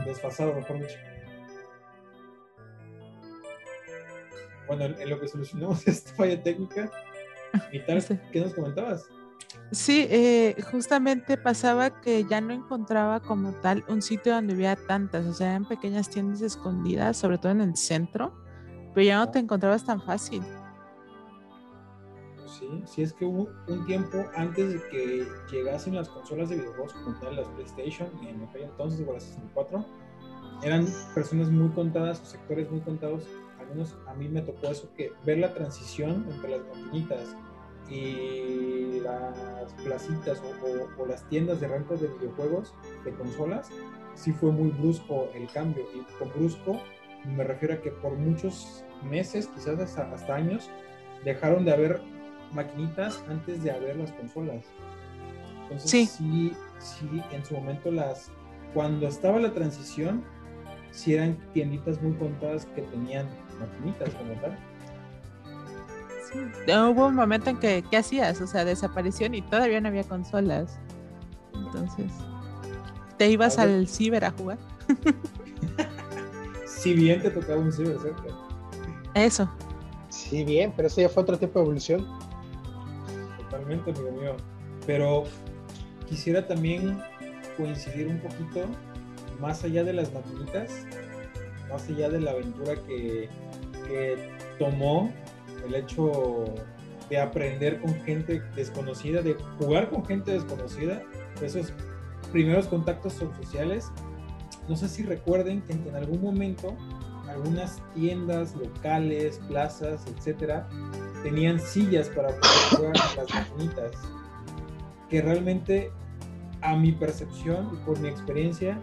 Desfasado, 0.06 0.54
mejor 0.54 0.80
dicho. 0.80 0.98
Bueno, 4.68 4.86
en, 4.86 5.10
lo 5.10 5.20
que 5.20 5.28
solucionamos 5.28 5.88
esta 5.88 6.14
falla 6.14 6.42
técnica, 6.42 6.92
y 7.72 7.80
tal, 7.80 8.02
Sí. 8.02 8.20
¿qué 8.32 8.42
nos 8.42 8.54
comentabas? 8.54 9.08
Sí, 9.72 10.08
eh, 10.10 10.56
justamente 10.72 11.38
pasaba 11.38 12.02
que 12.02 12.24
ya 12.26 12.40
no 12.40 12.54
encontraba 12.54 13.20
como 13.20 13.52
tal 13.54 13.84
un 13.90 14.02
sitio 14.02 14.34
donde 14.34 14.54
hubiera 14.54 14.76
tantas, 14.76 15.26
o 15.26 15.34
sea, 15.34 15.50
eran 15.50 15.66
pequeñas 15.66 16.10
tiendas 16.10 16.42
escondidas, 16.42 17.18
sobre 17.18 17.38
todo 17.38 17.52
en 17.52 17.62
el 17.62 17.76
centro, 17.76 18.34
pero 18.94 19.06
ya 19.06 19.18
no 19.18 19.30
te 19.30 19.40
encontrabas 19.40 19.86
tan 19.86 20.02
fácil. 20.02 20.42
Sí, 22.46 22.68
sí 22.86 23.02
es 23.04 23.14
que 23.14 23.26
hubo 23.26 23.50
un 23.68 23.86
tiempo 23.86 24.26
antes 24.36 24.74
de 24.74 24.82
que 24.90 25.28
llegasen 25.52 25.96
las 25.96 26.10
consolas 26.10 26.50
de 26.50 26.56
videojuegos 26.56 26.94
como 26.94 27.20
tal, 27.20 27.36
las 27.36 27.48
PlayStation, 27.50 28.10
en 28.26 28.44
aquel 28.44 28.64
entonces, 28.64 29.06
o 29.08 29.14
las 29.14 29.24
64, 29.24 29.86
eran 30.64 30.88
personas 31.14 31.50
muy 31.50 31.70
contadas, 31.70 32.20
sectores 32.20 32.72
muy 32.72 32.80
contados, 32.82 33.24
menos 33.70 33.96
a 34.08 34.14
mí 34.14 34.28
me 34.30 34.42
tocó 34.42 34.68
eso, 34.68 34.90
que 34.96 35.12
ver 35.26 35.38
la 35.40 35.54
transición 35.54 36.26
entre 36.32 36.52
las 36.58 36.62
maquinitas 36.68 37.36
y 37.90 39.00
las 39.02 39.74
placitas 39.84 40.42
o, 40.42 40.66
o- 40.66 41.04
o 41.04 41.06
las 41.06 41.28
tiendas 41.30 41.60
de 41.62 41.68
rentas 41.68 42.02
de 42.02 42.08
videojuegos, 42.08 42.74
de 43.06 43.14
consolas, 43.14 43.70
sí 44.16 44.32
fue 44.34 44.52
muy 44.52 44.70
brusco 44.72 45.30
el 45.34 45.48
cambio. 45.52 45.86
Y 45.96 46.02
con 46.20 46.30
brusco 46.34 46.80
me 47.26 47.44
refiero 47.44 47.76
a 47.76 47.82
que 47.82 47.92
por 47.92 48.14
muchos 48.14 48.84
meses, 49.04 49.48
quizás 49.48 49.80
hasta, 49.80 50.12
hasta 50.14 50.36
años, 50.36 50.70
dejaron 51.24 51.66
de 51.66 51.72
haber 51.74 52.02
maquinitas 52.54 53.24
antes 53.30 53.64
de 53.64 53.72
haber 53.72 53.96
las 53.98 54.12
consolas. 54.14 54.66
Entonces 55.64 55.90
Sí. 55.92 56.06
sí, 56.06 56.54
sí, 56.80 57.22
en 57.32 57.44
su 57.46 57.56
momento 57.56 57.92
las, 57.92 58.32
cuando 58.74 59.08
estaba 59.08 59.40
la 59.40 59.54
transición, 59.54 60.24
sí 60.92 61.14
eran 61.14 61.38
tienditas 61.54 62.02
muy 62.02 62.14
contadas 62.14 62.66
que 62.68 62.82
tenían 62.84 63.28
maquinitas 63.60 64.14
como 64.16 64.34
tal. 64.42 64.58
Sí, 66.32 66.72
Hubo 66.72 67.08
un 67.08 67.16
momento 67.16 67.50
en 67.50 67.58
que, 67.58 67.84
¿qué 67.90 67.98
hacías? 67.98 68.42
O 68.42 68.48
sea, 68.48 68.66
desaparecieron 68.66 69.36
y 69.36 69.42
todavía 69.42 69.80
no 69.82 69.88
había 69.88 70.04
consolas. 70.04 70.78
Entonces, 71.54 72.12
¿te 73.18 73.30
ibas 73.30 73.58
al 73.58 73.88
ciber 73.88 74.26
a 74.26 74.32
jugar? 74.32 74.58
Si 76.66 76.94
bien 76.94 77.22
te 77.22 77.32
tocaba 77.32 77.60
un 77.60 77.74
ciber 77.74 77.98
cerca. 78.00 78.24
Eso. 79.16 79.50
Sí, 80.10 80.44
bien, 80.44 80.72
pero 80.76 80.88
eso 80.88 81.02
ya 81.02 81.10
fue 81.10 81.24
otro 81.24 81.38
tipo 81.38 81.60
de 81.60 81.66
evolución. 81.66 82.08
Totalmente, 83.38 83.92
amigo 83.92 84.12
mío. 84.12 84.38
Pero 84.86 85.24
quisiera 86.08 86.48
también 86.48 87.02
coincidir 87.58 88.08
un 88.08 88.20
poquito 88.20 88.68
más 89.40 89.64
allá 89.64 89.84
de 89.84 89.94
las 89.94 90.14
maquinitas, 90.14 90.86
más 91.70 91.88
allá 91.90 92.10
de 92.10 92.22
la 92.22 92.32
aventura 92.32 92.76
que, 92.88 93.30
que 93.88 94.30
tomó 94.60 95.12
el 95.66 95.76
hecho 95.76 96.46
de 97.10 97.20
aprender 97.20 97.80
con 97.82 97.94
gente 98.02 98.42
desconocida, 98.56 99.22
de 99.22 99.36
jugar 99.60 99.90
con 99.90 100.06
gente 100.06 100.32
desconocida, 100.32 101.02
esos 101.42 101.74
primeros 102.32 102.68
contactos 102.68 103.14
sociales. 103.14 103.92
No 104.68 104.76
sé 104.76 104.90
si 104.90 105.04
recuerden 105.04 105.62
que 105.62 105.74
en 105.74 105.96
algún 105.96 106.22
momento 106.22 106.76
algunas 107.30 107.82
tiendas 107.94 108.56
locales, 108.56 109.40
plazas, 109.48 110.06
etcétera, 110.08 110.68
tenían 111.24 111.60
sillas 111.60 112.10
para 112.10 112.30
poder 112.30 112.70
jugar 112.72 113.18
las 113.18 113.34
maquinitas. 113.34 113.92
Que 115.10 115.22
realmente, 115.22 115.92
a 116.62 116.76
mi 116.76 116.92
percepción 116.92 117.70
y 117.74 117.86
por 117.86 118.00
mi 118.00 118.10
experiencia, 118.10 118.80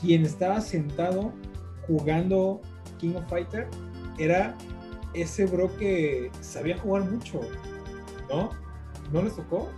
quien 0.00 0.24
estaba 0.24 0.60
sentado 0.60 1.32
jugando 1.86 2.60
King 2.98 3.14
of 3.16 3.28
Fighter 3.28 3.66
era 4.18 4.56
ese 5.14 5.46
bro 5.46 5.74
que 5.76 6.30
sabía 6.40 6.78
jugar 6.78 7.04
mucho, 7.04 7.40
¿no? 8.28 8.50
¿No 9.12 9.22
les 9.22 9.36
tocó? 9.36 9.68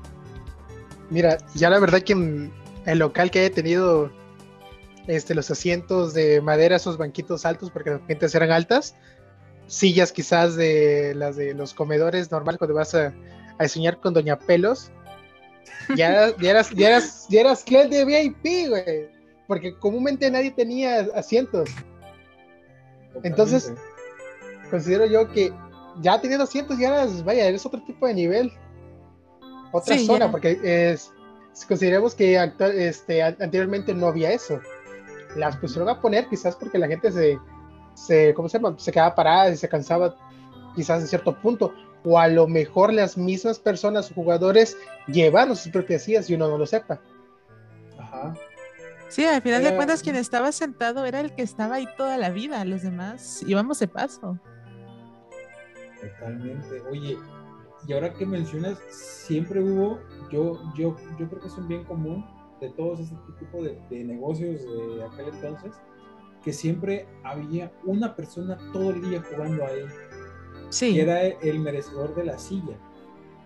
Mira, 1.11 1.39
ya 1.55 1.71
la 1.71 1.79
verdad 1.79 2.03
que 2.03 2.51
el 2.87 2.99
local 2.99 3.31
que 3.31 3.47
he 3.47 3.51
tenido 3.51 4.11
este, 5.07 5.35
los 5.35 5.51
asientos 5.51 6.15
de 6.15 6.41
madera, 6.41 6.77
esos 6.77 6.97
banquitos 6.97 7.45
altos, 7.45 7.71
porque 7.71 7.91
las 7.91 8.01
banquitas 8.01 8.35
eran 8.35 8.51
altas, 8.53 8.95
sillas 9.67 10.13
quizás 10.13 10.57
de 10.57 11.15
las 11.15 11.37
de 11.37 11.55
los 11.55 11.75
comedores 11.75 12.31
normal 12.31 12.59
cuando 12.59 12.75
vas 12.75 12.95
a, 12.95 13.13
a 13.59 13.69
soñar 13.69 14.01
con 14.01 14.15
Doña 14.15 14.39
Pelos. 14.39 14.91
Ya, 15.97 16.35
ya, 16.39 16.51
eras, 16.51 16.71
ya, 16.71 16.89
eras, 16.89 17.27
ya 17.29 17.41
eras 17.41 17.65
cliente 17.65 17.97
de 17.97 18.05
VIP, 18.05 18.69
güey. 18.69 19.09
Porque 19.47 19.77
comúnmente 19.79 20.31
nadie 20.31 20.51
tenía 20.51 21.07
asientos. 21.15 21.69
Entonces, 23.23 23.73
considero 24.71 25.07
yo 25.07 25.31
que 25.31 25.53
ya 26.01 26.21
teniendo 26.21 26.45
asientos, 26.45 26.79
ya 26.79 26.89
eras, 26.89 27.25
vaya, 27.25 27.47
eres 27.47 27.65
otro 27.65 27.83
tipo 27.85 28.07
de 28.07 28.15
nivel. 28.15 28.53
Otra 29.73 29.97
Sí, 29.97 30.07
zona, 30.07 30.27
ya. 30.27 30.31
porque 30.31 30.59
es, 30.63 31.11
consideremos 31.69 32.15
que 32.15 32.39
actual- 32.39 32.73
este, 32.79 33.23
an- 33.23 33.37
anteriormente 33.41 33.95
no 33.95 34.07
había 34.09 34.33
eso. 34.33 34.61
Las 35.37 35.57
pusieron 35.57 35.89
a 35.89 36.01
poner 36.01 36.29
quizás 36.29 36.55
porque 36.57 36.79
la 36.79 36.87
gente 36.89 37.11
se, 37.11 37.39
se, 37.95 38.35
¿cómo 38.35 38.49
se 38.49 38.59
llama? 38.59 38.75
Se 38.79 38.93
quedaba 38.93 39.15
parada 39.15 39.51
y 39.51 39.57
se 39.57 39.69
cansaba 39.69 40.17
quizás 40.77 41.01
en 41.03 41.09
cierto 41.09 41.37
punto. 41.41 41.73
O 42.05 42.19
a 42.19 42.29
lo 42.29 42.47
mejor 42.47 42.93
las 42.93 43.17
mismas 43.17 43.59
personas 43.59 44.11
o 44.11 44.15
jugadores 44.15 44.77
llevaron 45.09 45.57
sus 45.57 45.73
propias 45.73 46.03
sillas 46.03 46.29
y 46.29 46.35
uno 46.35 46.49
no 46.49 46.59
lo 46.59 46.67
sepa. 46.67 47.01
Sí, 49.09 49.25
al 49.25 49.43
final 49.43 49.63
de 49.63 49.77
cuentas 49.77 50.03
quien 50.03 50.17
estaba 50.17 50.51
sentado 50.53 51.05
era 51.05 51.21
el 51.21 51.35
que 51.35 51.43
estaba 51.43 51.77
ahí 51.77 51.87
toda 51.97 52.19
la 52.19 52.31
vida, 52.31 52.65
los 52.65 52.83
demás 52.83 53.45
íbamos 53.47 53.79
de 53.79 53.89
paso. 53.89 54.39
Totalmente. 56.01 56.81
Oye, 56.91 57.17
y 57.87 57.93
ahora 57.93 58.13
que 58.13 58.27
mencionas, 58.27 58.79
siempre 58.91 59.63
hubo, 59.63 60.01
yo, 60.31 60.61
yo, 60.75 60.97
yo 61.19 61.29
creo 61.29 61.41
que 61.41 61.49
es 61.49 61.57
un 61.57 61.69
bien 61.69 61.85
común 61.85 62.25
de 62.61 62.71
todos 62.71 63.01
este 63.01 63.17
tipo 63.39 63.63
de, 63.63 63.79
de 63.91 64.05
negocios 64.05 64.63
de 64.63 65.05
aquel 65.05 65.35
entonces, 65.35 65.75
que 66.43 66.53
siempre 66.53 67.07
había 67.23 67.73
una 67.85 68.15
persona 68.15 68.59
todo 68.73 68.91
el 68.91 69.03
día 69.03 69.23
jugando 69.23 69.65
ahí, 69.65 69.87
Sí, 70.71 70.95
que 70.95 71.03
era 71.03 71.23
el 71.23 71.61
merecedor 71.61 72.15
de 72.15 72.25
la 72.25 72.39
silla. 72.39 72.77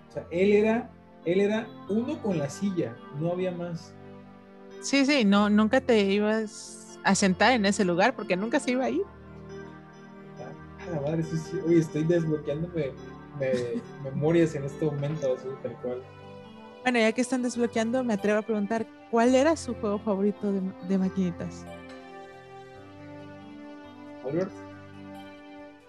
O 0.09 0.13
sea, 0.13 0.27
él 0.31 0.53
era, 0.53 0.91
él 1.25 1.41
era 1.41 1.69
uno 1.89 2.21
con 2.23 2.39
la 2.39 2.49
silla, 2.49 2.97
no 3.21 3.33
había 3.33 3.53
más. 3.53 3.95
Sí, 4.81 5.05
sí, 5.07 5.25
no, 5.25 5.51
nunca 5.51 5.81
te 5.81 6.01
ibas 6.01 6.99
a 7.05 7.15
sentar 7.15 7.53
en 7.53 7.67
ese 7.67 7.85
lugar 7.85 8.15
porque 8.15 8.37
nunca 8.37 8.61
se 8.61 8.73
iba 8.73 8.85
a 8.85 8.91
ir. 8.91 9.03
A 10.87 10.91
la 10.91 11.01
madre, 11.01 11.23
sí, 11.23 11.37
sí. 11.37 11.59
Oye, 11.67 11.79
estoy 11.81 12.05
desbloqueándome 12.05 12.93
me- 13.39 13.83
memorias 14.11 14.55
en 14.55 14.65
este 14.65 14.85
momento, 14.85 15.35
así, 15.35 15.49
tal 15.63 15.73
cual. 15.83 16.03
Bueno, 16.83 16.99
ya 17.01 17.13
que 17.13 17.21
están 17.21 17.43
desbloqueando, 17.43 18.03
me 18.05 18.15
atrevo 18.15 18.39
a 18.39 18.43
preguntar, 18.43 18.87
¿cuál 19.11 19.35
era 19.35 19.57
su 19.57 19.75
juego 19.75 19.99
favorito 19.99 20.51
de, 20.53 20.61
de 20.89 20.99
maquinitas? 20.99 21.65
Albert, 24.25 24.51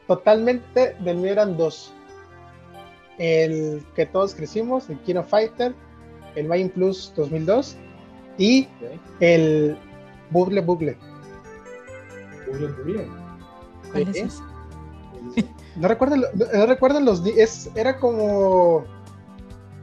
Totalmente 0.08 0.96
del 1.02 1.18
mío 1.18 1.32
eran 1.34 1.56
dos. 1.56 1.94
El 3.20 3.86
que 3.96 4.06
todos 4.06 4.34
crecimos, 4.34 4.90
el 4.90 4.98
Kino 5.02 5.24
Fighter, 5.24 5.76
el 6.36 6.48
Mayin 6.48 6.70
Plus 6.70 7.14
2002 7.16 7.78
y 8.40 8.68
el 9.20 9.78
Bugle 10.32 10.62
Bugle. 10.62 10.98
Bugle, 12.48 12.68
bugle. 12.70 13.08
¿Cuál 13.92 14.08
es 14.10 14.16
ese? 14.16 14.42
No 15.76 15.88
recuerdan, 15.88 16.24
no, 16.34 16.66
recuerdan 16.66 17.06
los 17.06 17.24
di- 17.24 17.34
es 17.40 17.70
era 17.76 18.00
como 18.00 18.84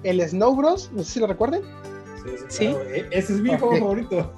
el 0.03 0.21
Snow 0.29 0.55
Bros, 0.57 0.91
no 0.93 1.03
sé 1.05 1.13
si 1.13 1.21
lo 1.21 1.27
recuerdan. 1.29 1.63
Sí, 2.23 2.31
sí, 2.39 2.45
¿Sí? 2.49 2.67
claro. 2.71 2.83
E- 2.91 3.07
Ese 3.13 3.35
es 3.35 3.41
mi 3.41 3.51
juego 3.57 3.77
favorito. 3.77 4.33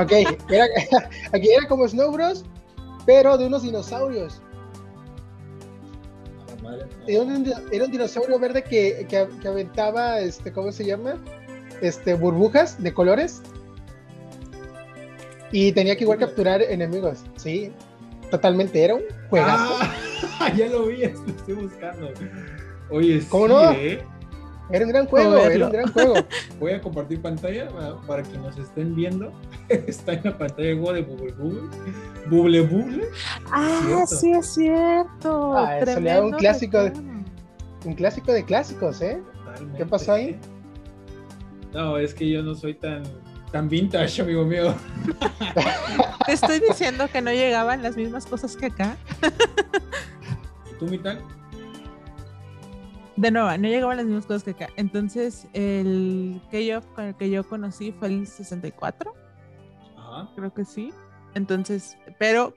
Ok, 0.00 0.12
era, 0.50 0.66
aquí 1.32 1.48
era 1.50 1.66
como 1.68 1.88
Snow 1.88 2.12
Bros, 2.12 2.44
pero 3.06 3.36
de 3.38 3.46
unos 3.46 3.62
dinosaurios. 3.62 4.42
A 6.46 6.54
la 6.56 6.62
madre, 6.62 6.86
no. 7.00 7.08
Era 7.08 7.22
un, 7.22 7.52
era 7.72 7.84
un 7.86 7.90
dinosaurio 7.90 8.38
verde 8.38 8.62
que, 8.62 9.06
que, 9.08 9.26
que 9.40 9.48
aventaba, 9.48 10.20
este, 10.20 10.52
¿cómo 10.52 10.70
se 10.72 10.84
llama? 10.84 11.16
Este, 11.82 12.14
burbujas 12.14 12.82
de 12.82 12.94
colores. 12.94 13.42
Y 15.50 15.72
tenía 15.72 15.96
que 15.96 16.04
igual 16.04 16.18
capturar 16.18 16.62
enemigos, 16.62 17.24
sí. 17.36 17.70
Totalmente, 18.30 18.82
era 18.82 18.94
un 18.94 19.02
juegazo. 19.28 19.76
Ah, 20.40 20.50
ya 20.56 20.68
lo 20.68 20.86
vi, 20.86 20.96
lo 21.02 21.26
estoy 21.26 21.54
buscando. 21.54 22.08
Oye, 22.88 23.22
¿Cómo 23.28 23.46
sí, 23.46 23.52
no? 23.52 23.72
¿eh? 23.72 24.02
Era 24.70 24.86
un 24.86 24.92
gran 24.92 25.06
juego, 25.06 25.36
era 25.36 25.66
un 25.66 25.72
gran 25.72 25.92
juego. 25.92 26.14
Voy 26.60 26.72
a 26.72 26.80
compartir 26.80 27.20
pantalla 27.20 27.68
para, 27.68 27.96
para 28.02 28.22
que 28.22 28.38
nos 28.38 28.56
estén 28.56 28.94
viendo. 28.94 29.30
Está 29.68 30.14
en 30.14 30.22
la 30.24 30.38
pantalla 30.38 30.68
de 30.68 30.74
juego 30.74 30.92
de 30.94 31.02
Bubble 31.02 31.32
Bubble. 31.32 31.62
Bubble 32.30 32.60
Bubble. 32.62 33.04
Ah, 33.50 34.04
sí 34.06 34.30
es 34.32 34.54
cierto. 34.54 35.54
Ah, 35.54 35.78
eso 35.78 36.00
le 36.00 36.10
da 36.10 36.22
un 36.22 36.32
clásico 36.32 36.78
de-. 36.84 36.92
Un 37.84 37.94
clásico 37.94 38.32
de 38.32 38.44
clásicos, 38.44 39.02
¿eh? 39.02 39.20
Totalmente. 39.34 39.78
¿Qué 39.78 39.86
pasó 39.86 40.12
ahí? 40.12 40.38
No, 41.72 41.96
es 41.96 42.12
que 42.14 42.28
yo 42.28 42.42
no 42.42 42.54
soy 42.54 42.74
tan, 42.74 43.02
tan 43.50 43.68
vintage, 43.68 44.20
amigo 44.22 44.44
mío. 44.44 44.74
Te 46.26 46.32
estoy 46.32 46.60
diciendo 46.60 47.08
que 47.10 47.22
no 47.22 47.32
llegaban 47.32 47.82
las 47.82 47.96
mismas 47.96 48.26
cosas 48.26 48.56
que 48.56 48.66
acá. 48.66 48.96
¿Y 50.70 50.78
tú, 50.78 50.86
Mital? 50.86 51.20
De 53.16 53.30
nuevo, 53.30 53.48
no 53.56 53.68
llegaban 53.68 53.96
las 53.96 54.06
mismas 54.06 54.26
cosas 54.26 54.44
que 54.44 54.50
acá. 54.50 54.68
Entonces, 54.76 55.46
el 55.54 56.40
que 56.50 56.66
yo 56.66 56.82
con 56.94 57.04
el 57.04 57.14
que 57.14 57.30
yo 57.30 57.44
conocí 57.44 57.92
fue 57.92 58.08
el 58.08 58.26
64, 58.26 59.14
Ajá. 59.96 60.28
creo 60.34 60.52
que 60.52 60.64
sí. 60.64 60.92
Entonces, 61.34 61.96
pero 62.18 62.54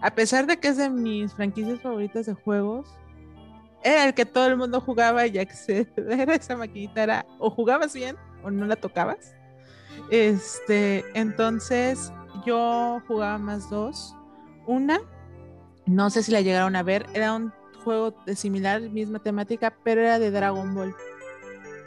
a 0.00 0.14
pesar 0.14 0.46
de 0.46 0.58
que 0.58 0.68
es 0.68 0.78
de 0.78 0.88
mis 0.88 1.34
franquicias 1.34 1.80
favoritas 1.80 2.26
de 2.26 2.34
juegos, 2.34 2.86
era 3.82 4.04
el 4.04 4.14
que 4.14 4.24
todo 4.24 4.46
el 4.46 4.56
mundo 4.56 4.80
jugaba 4.80 5.26
y 5.26 5.38
acceder 5.38 5.88
a 6.28 6.34
esa 6.34 6.56
maquinita 6.56 7.02
era 7.02 7.26
o 7.38 7.50
jugabas 7.50 7.94
bien 7.94 8.16
o 8.42 8.50
no 8.50 8.66
la 8.66 8.76
tocabas. 8.76 9.34
Este, 10.10 11.04
entonces 11.14 12.12
yo 12.44 13.02
jugaba 13.06 13.38
más 13.38 13.70
dos. 13.70 14.14
Una, 14.66 15.00
no 15.86 16.10
sé 16.10 16.22
si 16.22 16.32
la 16.32 16.40
llegaron 16.40 16.76
a 16.76 16.82
ver, 16.82 17.06
era 17.14 17.34
un 17.34 17.52
juego 17.84 18.14
de 18.26 18.36
similar, 18.36 18.80
misma 18.82 19.18
temática, 19.18 19.74
pero 19.82 20.00
era 20.00 20.18
de 20.18 20.30
Dragon 20.30 20.74
Ball. 20.74 20.94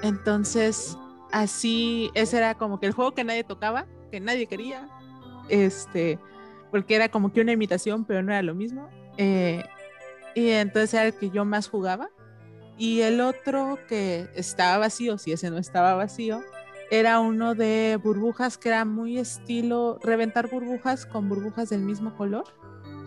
Entonces, 0.01 0.97
así, 1.31 2.12
ese 2.13 2.38
era 2.38 2.55
como 2.55 2.79
que 2.79 2.88
el 2.88 2.93
juego 2.93 3.13
que 3.13 3.23
nadie 3.23 3.43
tocaba, 3.43 3.86
que 4.12 4.19
nadie 4.19 4.47
quería, 4.47 4.89
este, 5.47 6.19
porque 6.69 6.95
era 6.95 7.10
como 7.10 7.31
que 7.31 7.41
una 7.41 7.53
imitación, 7.53 8.03
pero 8.03 8.21
no 8.21 8.34
era 8.34 8.41
lo 8.41 8.53
mismo. 8.55 8.89
eh, 9.17 9.63
y 10.36 10.50
entonces 10.50 10.93
era 10.93 11.06
el 11.06 11.13
que 11.13 11.30
yo 11.32 11.45
más 11.45 11.67
jugaba. 11.69 12.10
Y 12.78 13.02
el 13.02 13.21
otro 13.21 13.80
que 13.88 14.28
estaba 14.36 14.78
vacío, 14.78 15.17
si 15.17 15.32
ese 15.32 15.50
no 15.50 15.58
estaba 15.58 15.93
vacío, 15.95 16.41
era 16.91 17.19
uno 17.19 17.56
de 17.56 17.98
burbujas 18.04 18.58
que 18.58 18.69
era 18.69 18.86
muy 18.86 19.17
estilo 19.17 19.98
reventar 20.04 20.50
burbujas 20.50 21.06
con 21.06 21.30
burbujas 21.30 21.69
del 21.69 21.82
mismo 21.82 22.15
color. 22.15 22.43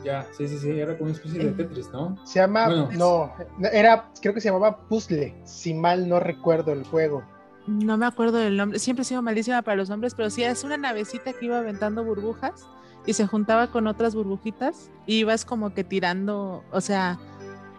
Ya, 0.05 0.27
sí, 0.37 0.49
sí, 0.49 0.59
sí. 0.59 0.71
Era 0.71 0.97
como 0.97 1.11
una 1.11 1.17
especie 1.19 1.39
de 1.39 1.49
Eh. 1.51 1.55
Tetris, 1.57 1.91
¿no? 1.91 2.17
Se 2.27 2.39
llama, 2.41 2.67
Bueno. 2.67 2.89
no, 2.97 3.33
era, 3.73 4.11
creo 4.23 4.33
que 4.33 4.41
se 4.41 4.49
llamaba 4.49 4.89
Puzzle, 4.89 5.35
si 5.45 5.75
mal 5.75 6.09
no 6.09 6.19
recuerdo 6.19 6.73
el 6.73 6.85
juego. 6.85 7.23
No 7.67 7.99
me 7.99 8.07
acuerdo 8.07 8.39
del 8.39 8.57
nombre, 8.57 8.79
siempre 8.79 9.03
he 9.03 9.05
sido 9.05 9.21
malísima 9.21 9.61
para 9.61 9.77
los 9.77 9.91
nombres, 9.91 10.15
pero 10.15 10.31
sí 10.31 10.43
es 10.43 10.65
una 10.65 10.79
navecita 10.79 11.35
que 11.35 11.45
iba 11.47 11.59
aventando 11.59 12.03
burbujas 12.03 12.67
y 13.09 13.15
se 13.15 13.27
juntaba 13.27 13.69
con 13.69 13.87
otras 13.87 14.15
burbujitas 14.15 14.91
y 15.07 15.21
ibas 15.21 15.47
como 15.47 15.73
que 15.73 15.83
tirando, 15.83 16.63
o 16.71 16.81
sea, 16.83 17.19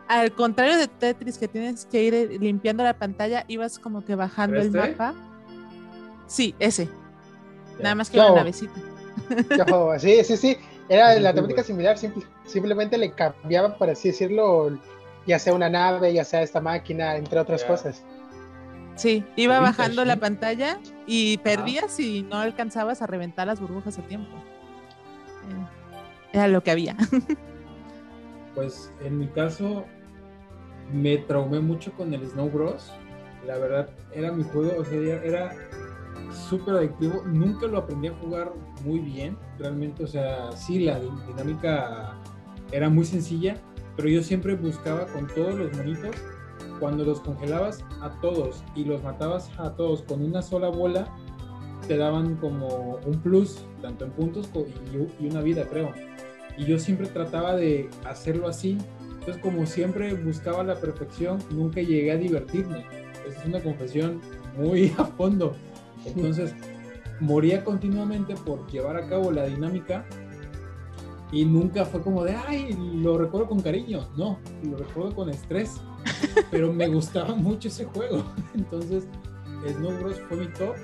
al 0.08 0.32
contrario 0.32 0.76
de 0.76 0.88
Tetris 0.88 1.38
que 1.38 1.48
tienes 1.48 1.86
que 1.86 2.02
ir 2.02 2.14
eh, 2.16 2.38
limpiando 2.40 2.84
la 2.84 2.96
pantalla, 2.98 3.46
ibas 3.48 3.78
como 3.78 4.04
que 4.04 4.16
bajando 4.16 4.58
el 4.60 4.76
¿Este? 4.76 4.80
mapa. 4.80 5.14
Sí, 6.26 6.56
ese, 6.58 6.86
Ya. 7.78 7.84
nada 7.84 7.96
más 7.96 8.10
que 8.10 8.18
una 8.20 8.32
navecita. 8.34 8.74
Sí, 10.00 10.24
sí, 10.24 10.36
sí. 10.38 10.58
Era 10.88 11.14
Sí, 11.14 11.20
la 11.22 11.32
temática 11.32 11.62
similar, 11.62 11.96
simple- 12.00 12.26
simplemente 12.48 12.98
le 12.98 13.12
cambiaban, 13.12 13.78
por 13.78 13.92
así 13.92 14.08
decirlo, 14.10 14.76
ya 15.28 15.38
sea 15.38 15.54
una 15.54 15.70
nave, 15.70 16.12
ya 16.12 16.24
sea 16.24 16.42
esta 16.42 16.60
máquina, 16.60 17.16
entre 17.18 17.38
otras 17.40 17.62
Ya. 17.62 17.68
cosas. 17.68 18.04
Sí, 18.96 19.24
iba 19.36 19.60
bajando 19.60 20.04
la 20.06 20.16
pantalla 20.16 20.80
y 21.06 21.38
perdías 21.38 22.00
y 22.00 22.24
no 22.24 22.38
alcanzabas 22.38 23.04
a 23.04 23.06
reventar 23.08 23.46
las 23.46 23.60
burbujas 23.60 24.00
a 24.00 24.02
tiempo. 24.02 24.36
Era 26.34 26.48
lo 26.48 26.64
que 26.64 26.72
había. 26.72 26.96
Pues 28.56 28.92
en 29.02 29.20
mi 29.20 29.28
caso, 29.28 29.86
me 30.92 31.18
traumé 31.20 31.60
mucho 31.60 31.94
con 31.94 32.14
el 32.14 32.28
Snow 32.28 32.50
Bros. 32.50 32.92
La 33.46 33.58
verdad, 33.58 33.90
era 34.12 34.32
mi 34.32 34.44
juego, 34.44 34.82
o 34.82 34.84
sea, 34.84 34.98
era 35.24 35.56
súper 36.50 36.76
adictivo. 36.76 37.24
Nunca 37.26 37.68
lo 37.68 37.78
aprendí 37.78 38.08
a 38.08 38.14
jugar 38.16 38.52
muy 38.84 39.00
bien, 39.00 39.38
realmente, 39.58 40.04
o 40.04 40.08
sea, 40.08 40.52
sí, 40.54 40.80
la 40.80 41.00
dinámica 41.28 42.16
era 42.72 42.90
muy 42.90 43.06
sencilla, 43.06 43.56
pero 43.96 44.10
yo 44.10 44.22
siempre 44.24 44.56
buscaba 44.56 45.06
con 45.06 45.28
todos 45.28 45.56
los 45.56 45.76
monitos, 45.78 46.16
cuando 46.80 47.04
los 47.04 47.20
congelabas 47.22 47.84
a 48.02 48.10
todos 48.22 48.64
y 48.76 48.86
los 48.86 49.04
matabas 49.04 49.52
a 49.58 49.76
todos 49.76 50.02
con 50.04 50.24
una 50.24 50.42
sola 50.42 50.70
bola, 50.70 51.08
te 51.90 51.98
daban 51.98 52.36
como 52.36 53.00
un 53.04 53.20
plus, 53.20 53.66
tanto 53.82 54.06
en 54.06 54.12
puntos 54.12 54.48
y 55.20 55.26
una 55.26 55.42
vida, 55.42 55.66
creo. 55.68 55.92
Y 56.56 56.66
yo 56.66 56.78
siempre 56.78 57.08
trataba 57.08 57.56
de 57.56 57.90
hacerlo 58.06 58.48
así. 58.48 58.78
Entonces, 59.14 59.42
como 59.42 59.66
siempre 59.66 60.14
buscaba 60.14 60.64
la 60.64 60.80
perfección, 60.80 61.40
nunca 61.50 61.82
llegué 61.82 62.12
a 62.12 62.18
divertirme. 62.18 62.86
Esa 63.28 63.40
es 63.40 63.46
una 63.48 63.60
confesión 63.60 64.22
muy 64.56 64.94
a 65.00 65.06
fondo. 65.06 65.56
Entonces, 66.06 66.54
moría 67.20 67.64
continuamente 67.64 68.36
por 68.36 68.68
llevar 68.70 68.96
a 68.96 69.08
cabo 69.08 69.32
la 69.32 69.46
dinámica 69.46 70.06
y 71.32 71.44
nunca 71.44 71.86
fue 71.86 72.04
como 72.04 72.24
de, 72.24 72.36
ay, 72.36 72.78
lo 73.02 73.18
recuerdo 73.18 73.48
con 73.48 73.62
cariño. 73.62 74.08
No, 74.16 74.38
lo 74.62 74.78
recuerdo 74.78 75.16
con 75.16 75.30
estrés. 75.32 75.82
Pero 76.52 76.72
me 76.72 76.88
gustaba 76.88 77.34
mucho 77.34 77.68
ese 77.68 77.86
juego. 77.86 78.24
Entonces, 78.54 79.08
Snow 79.68 79.98
Bros 80.00 80.22
fue 80.30 80.38
mi 80.38 80.48
top. 80.50 80.76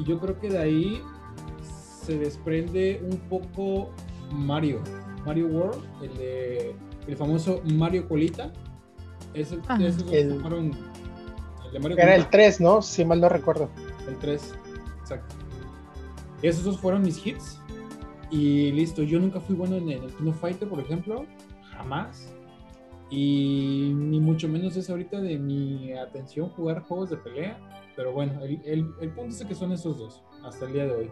Y 0.00 0.04
yo 0.04 0.18
creo 0.18 0.38
que 0.38 0.48
de 0.48 0.58
ahí 0.58 1.02
se 2.02 2.18
desprende 2.18 3.02
un 3.04 3.18
poco 3.28 3.90
Mario. 4.32 4.80
Mario 5.26 5.48
World, 5.48 5.84
el, 6.02 6.16
de, 6.16 6.76
el 7.06 7.16
famoso 7.16 7.60
Mario 7.64 8.08
Colita. 8.08 8.50
Ese, 9.34 9.58
el, 10.10 10.40
fueron, 10.40 10.72
Era 11.98 12.16
el 12.16 12.28
3, 12.30 12.60
¿no? 12.60 12.80
Si 12.80 13.04
mal 13.04 13.20
no 13.20 13.28
recuerdo. 13.28 13.68
El 14.08 14.16
3, 14.16 14.54
exacto. 15.00 15.36
Esos 16.42 16.64
dos 16.64 16.80
fueron 16.80 17.02
mis 17.02 17.24
hits. 17.24 17.60
Y 18.30 18.72
listo, 18.72 19.02
yo 19.02 19.18
nunca 19.18 19.40
fui 19.40 19.54
bueno 19.54 19.76
en 19.76 19.90
el 19.90 20.14
Kino 20.14 20.32
Fighter, 20.32 20.68
por 20.68 20.80
ejemplo, 20.80 21.26
jamás. 21.72 22.32
Y 23.10 23.92
ni 23.94 24.20
mucho 24.20 24.48
menos 24.48 24.76
es 24.76 24.88
ahorita 24.88 25.20
de 25.20 25.38
mi 25.38 25.92
atención 25.92 26.48
jugar 26.50 26.82
juegos 26.84 27.10
de 27.10 27.18
pelea. 27.18 27.58
Pero 28.00 28.12
bueno, 28.12 28.42
el, 28.42 28.94
el, 28.98 29.10
punto 29.10 29.34
es 29.34 29.44
que 29.44 29.54
son 29.54 29.72
esos 29.72 29.98
dos, 29.98 30.22
hasta 30.42 30.64
el 30.64 30.72
día 30.72 30.86
de 30.86 30.92
hoy. 30.92 31.10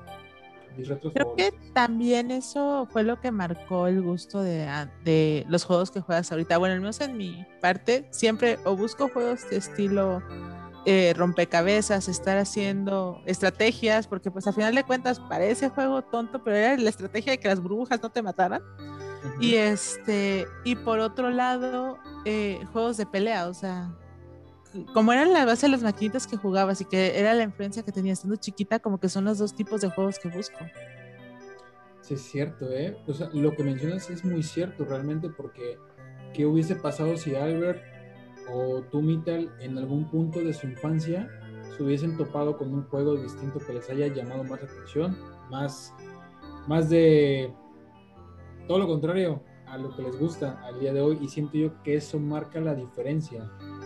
Creo 1.12 1.34
que 1.36 1.52
también 1.74 2.30
eso 2.30 2.88
fue 2.90 3.02
lo 3.02 3.20
que 3.20 3.30
marcó 3.30 3.88
el 3.88 4.00
gusto 4.00 4.40
de, 4.40 4.66
de, 5.04 5.44
los 5.50 5.64
juegos 5.64 5.90
que 5.90 6.00
juegas 6.00 6.32
ahorita. 6.32 6.56
Bueno, 6.56 6.76
al 6.76 6.80
menos 6.80 6.98
en 7.02 7.18
mi 7.18 7.44
parte, 7.60 8.08
siempre 8.10 8.58
o 8.64 8.74
busco 8.74 9.10
juegos 9.10 9.50
de 9.50 9.58
estilo 9.58 10.22
eh, 10.86 11.12
rompecabezas, 11.14 12.08
estar 12.08 12.38
haciendo 12.38 13.20
estrategias, 13.26 14.06
porque 14.06 14.30
pues 14.30 14.46
al 14.46 14.54
final 14.54 14.74
de 14.74 14.82
cuentas 14.82 15.20
parece 15.20 15.68
juego 15.68 16.00
tonto, 16.00 16.42
pero 16.42 16.56
era 16.56 16.74
la 16.78 16.88
estrategia 16.88 17.32
de 17.32 17.38
que 17.38 17.48
las 17.48 17.60
burbujas 17.60 18.02
no 18.02 18.08
te 18.08 18.22
mataran. 18.22 18.62
Y 19.40 19.56
este, 19.56 20.46
y 20.64 20.74
por 20.74 21.00
otro 21.00 21.28
lado, 21.28 21.98
eh, 22.24 22.62
juegos 22.72 22.96
de 22.96 23.04
pelea, 23.04 23.46
o 23.48 23.52
sea, 23.52 23.92
como 24.94 25.12
eran 25.12 25.32
la 25.32 25.44
base 25.44 25.66
de 25.66 25.72
las 25.72 25.82
maquinitas 25.82 26.26
que 26.26 26.36
jugabas 26.36 26.80
y 26.80 26.84
que 26.84 27.18
era 27.18 27.34
la 27.34 27.44
influencia 27.44 27.82
que 27.82 27.92
tenía 27.92 28.12
estando 28.12 28.36
chiquita, 28.36 28.78
como 28.78 28.98
que 28.98 29.08
son 29.08 29.24
los 29.24 29.38
dos 29.38 29.54
tipos 29.54 29.80
de 29.80 29.90
juegos 29.90 30.18
que 30.18 30.28
busco. 30.28 30.58
Sí, 32.00 32.14
es 32.14 32.22
cierto, 32.22 32.70
¿eh? 32.72 32.96
O 33.06 33.38
lo 33.38 33.54
que 33.54 33.62
mencionas 33.62 34.08
es 34.10 34.24
muy 34.24 34.42
cierto 34.42 34.84
realmente 34.84 35.28
porque 35.28 35.78
¿qué 36.32 36.46
hubiese 36.46 36.74
pasado 36.76 37.16
si 37.16 37.34
Albert 37.34 37.82
o 38.50 38.82
tú, 38.90 39.02
Mittal, 39.02 39.52
en 39.60 39.76
algún 39.76 40.08
punto 40.10 40.40
de 40.40 40.54
su 40.54 40.66
infancia 40.66 41.28
se 41.76 41.82
hubiesen 41.82 42.16
topado 42.16 42.56
con 42.56 42.72
un 42.72 42.84
juego 42.84 43.16
distinto 43.16 43.58
que 43.58 43.74
les 43.74 43.90
haya 43.90 44.06
llamado 44.08 44.42
más 44.44 44.62
atención, 44.62 45.16
más, 45.50 45.94
más 46.66 46.88
de 46.88 47.52
todo 48.66 48.78
lo 48.78 48.86
contrario 48.86 49.42
a 49.66 49.76
lo 49.76 49.94
que 49.94 50.02
les 50.02 50.18
gusta 50.18 50.60
al 50.64 50.80
día 50.80 50.92
de 50.92 51.00
hoy 51.00 51.18
y 51.20 51.28
siento 51.28 51.58
yo 51.58 51.82
que 51.82 51.96
eso 51.96 52.18
marca 52.18 52.60
la 52.60 52.74
diferencia 52.74 53.50
en 53.72 53.77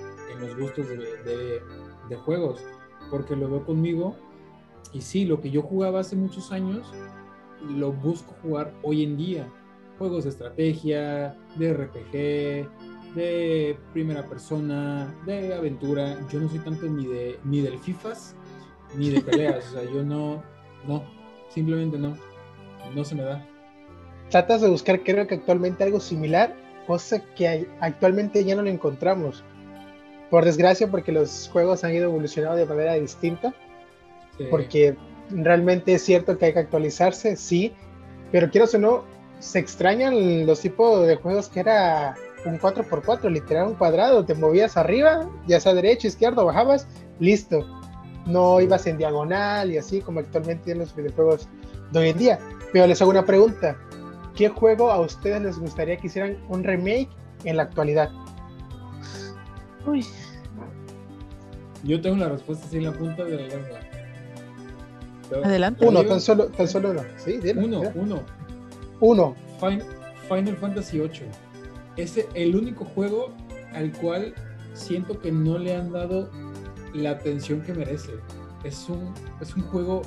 los 0.42 0.58
gustos 0.58 0.86
de, 0.88 2.16
juegos, 2.24 2.60
porque 3.10 3.34
lo 3.34 3.48
veo 3.48 3.64
conmigo 3.64 4.16
y 4.92 5.00
sí, 5.00 5.24
lo 5.24 5.40
que 5.40 5.50
yo 5.50 5.62
jugaba 5.62 6.00
hace 6.00 6.16
muchos 6.16 6.52
años, 6.52 6.92
lo 7.62 7.92
busco 7.92 8.34
jugar 8.42 8.74
hoy 8.82 9.02
en 9.02 9.16
día. 9.16 9.48
Juegos 9.98 10.24
de 10.24 10.30
estrategia, 10.30 11.36
de 11.56 11.72
RPG, 11.72 13.14
de 13.14 13.78
primera 13.92 14.26
persona, 14.28 15.14
de 15.24 15.54
aventura. 15.54 16.18
Yo 16.30 16.40
no 16.40 16.48
soy 16.48 16.58
tanto 16.58 16.86
ni 16.86 17.06
de 17.06 17.38
ni 17.44 17.60
del 17.60 17.78
FIFAs 17.78 18.36
ni 18.96 19.10
de 19.10 19.20
peleas. 19.20 19.68
o 19.68 19.72
sea, 19.72 19.84
yo 19.84 20.02
no, 20.02 20.42
no, 20.86 21.04
simplemente 21.48 21.98
no, 21.98 22.16
no 22.94 23.04
se 23.04 23.14
me 23.14 23.22
da. 23.22 23.46
Tratas 24.30 24.62
de 24.62 24.68
buscar, 24.68 25.02
creo 25.02 25.26
que 25.26 25.34
actualmente 25.36 25.84
algo 25.84 26.00
similar, 26.00 26.56
cosa 26.86 27.22
que 27.34 27.68
actualmente 27.80 28.44
ya 28.44 28.56
no 28.56 28.62
lo 28.62 28.70
encontramos. 28.70 29.44
Por 30.32 30.46
desgracia, 30.46 30.90
porque 30.90 31.12
los 31.12 31.50
juegos 31.52 31.84
han 31.84 31.92
ido 31.92 32.04
evolucionando 32.04 32.56
de 32.56 32.64
manera 32.64 32.94
distinta. 32.94 33.52
Porque 34.50 34.96
realmente 35.28 35.92
es 35.92 36.04
cierto 36.04 36.38
que 36.38 36.46
hay 36.46 36.52
que 36.54 36.60
actualizarse, 36.60 37.36
sí, 37.36 37.74
pero 38.30 38.50
quiero 38.50 38.66
o 38.72 38.78
no, 38.78 39.04
se 39.40 39.58
extrañan 39.58 40.46
los 40.46 40.60
tipos 40.60 41.06
de 41.06 41.16
juegos 41.16 41.50
que 41.50 41.60
era 41.60 42.14
un 42.46 42.58
4x4, 42.58 43.30
literal 43.30 43.68
un 43.68 43.74
cuadrado, 43.74 44.24
te 44.24 44.34
movías 44.34 44.78
arriba, 44.78 45.28
ya 45.46 45.60
sea 45.60 45.74
derecho, 45.74 46.08
izquierdo, 46.08 46.46
bajabas, 46.46 46.88
listo. 47.20 47.66
No 48.24 48.58
ibas 48.58 48.86
en 48.86 48.96
diagonal 48.96 49.70
y 49.70 49.76
así 49.76 50.00
como 50.00 50.20
actualmente 50.20 50.64
tienen 50.64 50.84
los 50.84 50.96
videojuegos 50.96 51.46
de 51.92 51.98
hoy 51.98 52.08
en 52.08 52.16
día. 52.16 52.38
Pero 52.72 52.86
les 52.86 53.02
hago 53.02 53.10
una 53.10 53.26
pregunta. 53.26 53.76
¿Qué 54.34 54.48
juego 54.48 54.90
a 54.90 54.98
ustedes 54.98 55.42
les 55.42 55.58
gustaría 55.58 55.98
que 55.98 56.06
hicieran 56.06 56.42
un 56.48 56.64
remake 56.64 57.10
en 57.44 57.58
la 57.58 57.64
actualidad? 57.64 58.08
Uy. 59.86 60.06
Yo 61.84 62.00
tengo 62.00 62.16
la 62.16 62.28
respuesta 62.28 62.66
así 62.66 62.76
en 62.76 62.84
la 62.84 62.92
punta 62.92 63.24
de 63.24 63.36
la 63.36 63.46
lengua. 63.48 63.80
Adelante. 65.44 65.86
Uno, 65.86 66.04
tan 66.04 66.20
solo, 66.20 66.46
tan 66.46 66.68
solo 66.68 66.90
uno. 66.90 67.02
Sí, 67.16 67.40
uno, 67.56 67.82
uno. 67.94 68.22
Uno. 69.00 69.36
Final 70.28 70.56
Fantasy 70.56 70.98
VIII 70.98 71.28
es 71.96 72.24
el 72.34 72.56
único 72.56 72.84
juego 72.84 73.32
al 73.74 73.92
cual 73.92 74.34
siento 74.74 75.18
que 75.18 75.30
no 75.30 75.58
le 75.58 75.74
han 75.74 75.92
dado 75.92 76.30
la 76.94 77.10
atención 77.10 77.62
que 77.62 77.74
merece. 77.74 78.12
Es 78.64 78.88
un, 78.88 79.12
es 79.40 79.54
un 79.54 79.62
juego 79.62 80.02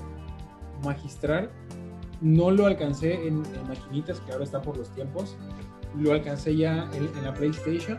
magistral. 0.84 1.50
No 2.22 2.52
lo 2.52 2.66
alcancé 2.66 3.28
en, 3.28 3.44
maquinitas, 3.68 4.20
que 4.22 4.32
ahora 4.32 4.44
está 4.44 4.62
por 4.62 4.78
los 4.78 4.90
tiempos. 4.92 5.36
Lo 5.98 6.14
alcancé 6.14 6.56
ya 6.56 6.90
en, 6.94 7.24
la 7.24 7.34
PlayStation. 7.34 7.98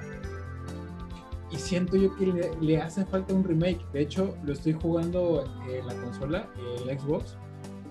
Y 1.51 1.57
siento 1.57 1.97
yo 1.97 2.15
que 2.17 2.27
le, 2.27 2.51
le, 2.61 2.81
hace 2.81 3.05
falta 3.05 3.33
un 3.33 3.45
remake. 3.45 3.81
De 3.93 4.03
hecho, 4.03 4.37
lo 4.45 4.53
estoy 4.53 4.73
jugando 4.73 5.45
en 5.69 5.87
la 5.87 5.95
consola, 5.95 6.49
en 6.83 6.89
el 6.89 6.99
Xbox. 6.99 7.37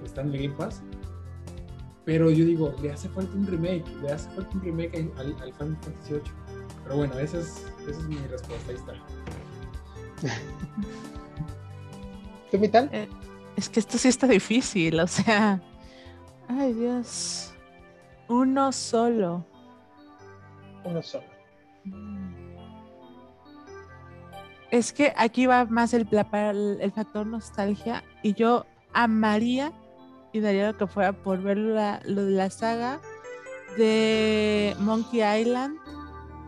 Está 0.03 0.21
en 0.21 0.33
el 0.33 0.43
Game 0.43 0.55
Pass 0.55 0.83
pero 2.05 2.29
yo 2.29 2.45
digo, 2.45 2.73
le 2.81 2.91
hace 2.91 3.09
falta 3.09 3.35
un 3.35 3.47
remake, 3.47 3.83
le 4.01 4.11
hace 4.11 4.29
falta 4.29 4.55
un 4.55 4.61
remake 4.61 5.11
al, 5.17 5.35
al 5.41 5.51
Final 5.53 5.77
Fantasy 5.81 6.13
VIII. 6.13 6.21
Pero 6.83 6.97
bueno, 6.97 7.17
esa 7.17 7.39
es, 7.39 7.65
esa 7.81 7.99
es 7.99 8.07
mi 8.07 8.17
respuesta, 8.17 8.71
ahí 8.71 8.75
está. 8.75 8.93
¿Tú, 12.51 12.59
Mital? 12.59 12.89
Eh, 12.93 13.09
es 13.57 13.69
que 13.69 13.79
esto 13.79 13.97
sí 13.97 14.07
está 14.07 14.27
difícil, 14.27 14.99
o 14.99 15.07
sea. 15.07 15.59
Ay, 16.47 16.73
Dios. 16.73 17.55
Uno 18.29 18.71
solo. 18.71 19.43
Uno 20.83 21.01
solo. 21.01 21.25
Es 24.71 24.93
que 24.93 25.13
aquí 25.15 25.45
va 25.45 25.65
más 25.65 25.93
el, 25.93 26.07
el 26.11 26.91
factor 26.91 27.27
nostalgia 27.27 28.03
y 28.23 28.33
yo 28.33 28.65
amaría 28.93 29.71
y 30.33 30.39
daría 30.39 30.71
lo 30.71 30.77
que 30.77 30.87
fuera 30.87 31.13
por 31.13 31.41
ver 31.41 31.57
la, 31.57 32.01
lo 32.05 32.25
de 32.25 32.31
la 32.31 32.49
saga 32.49 32.99
de 33.77 34.75
Monkey 34.79 35.21
Island 35.41 35.77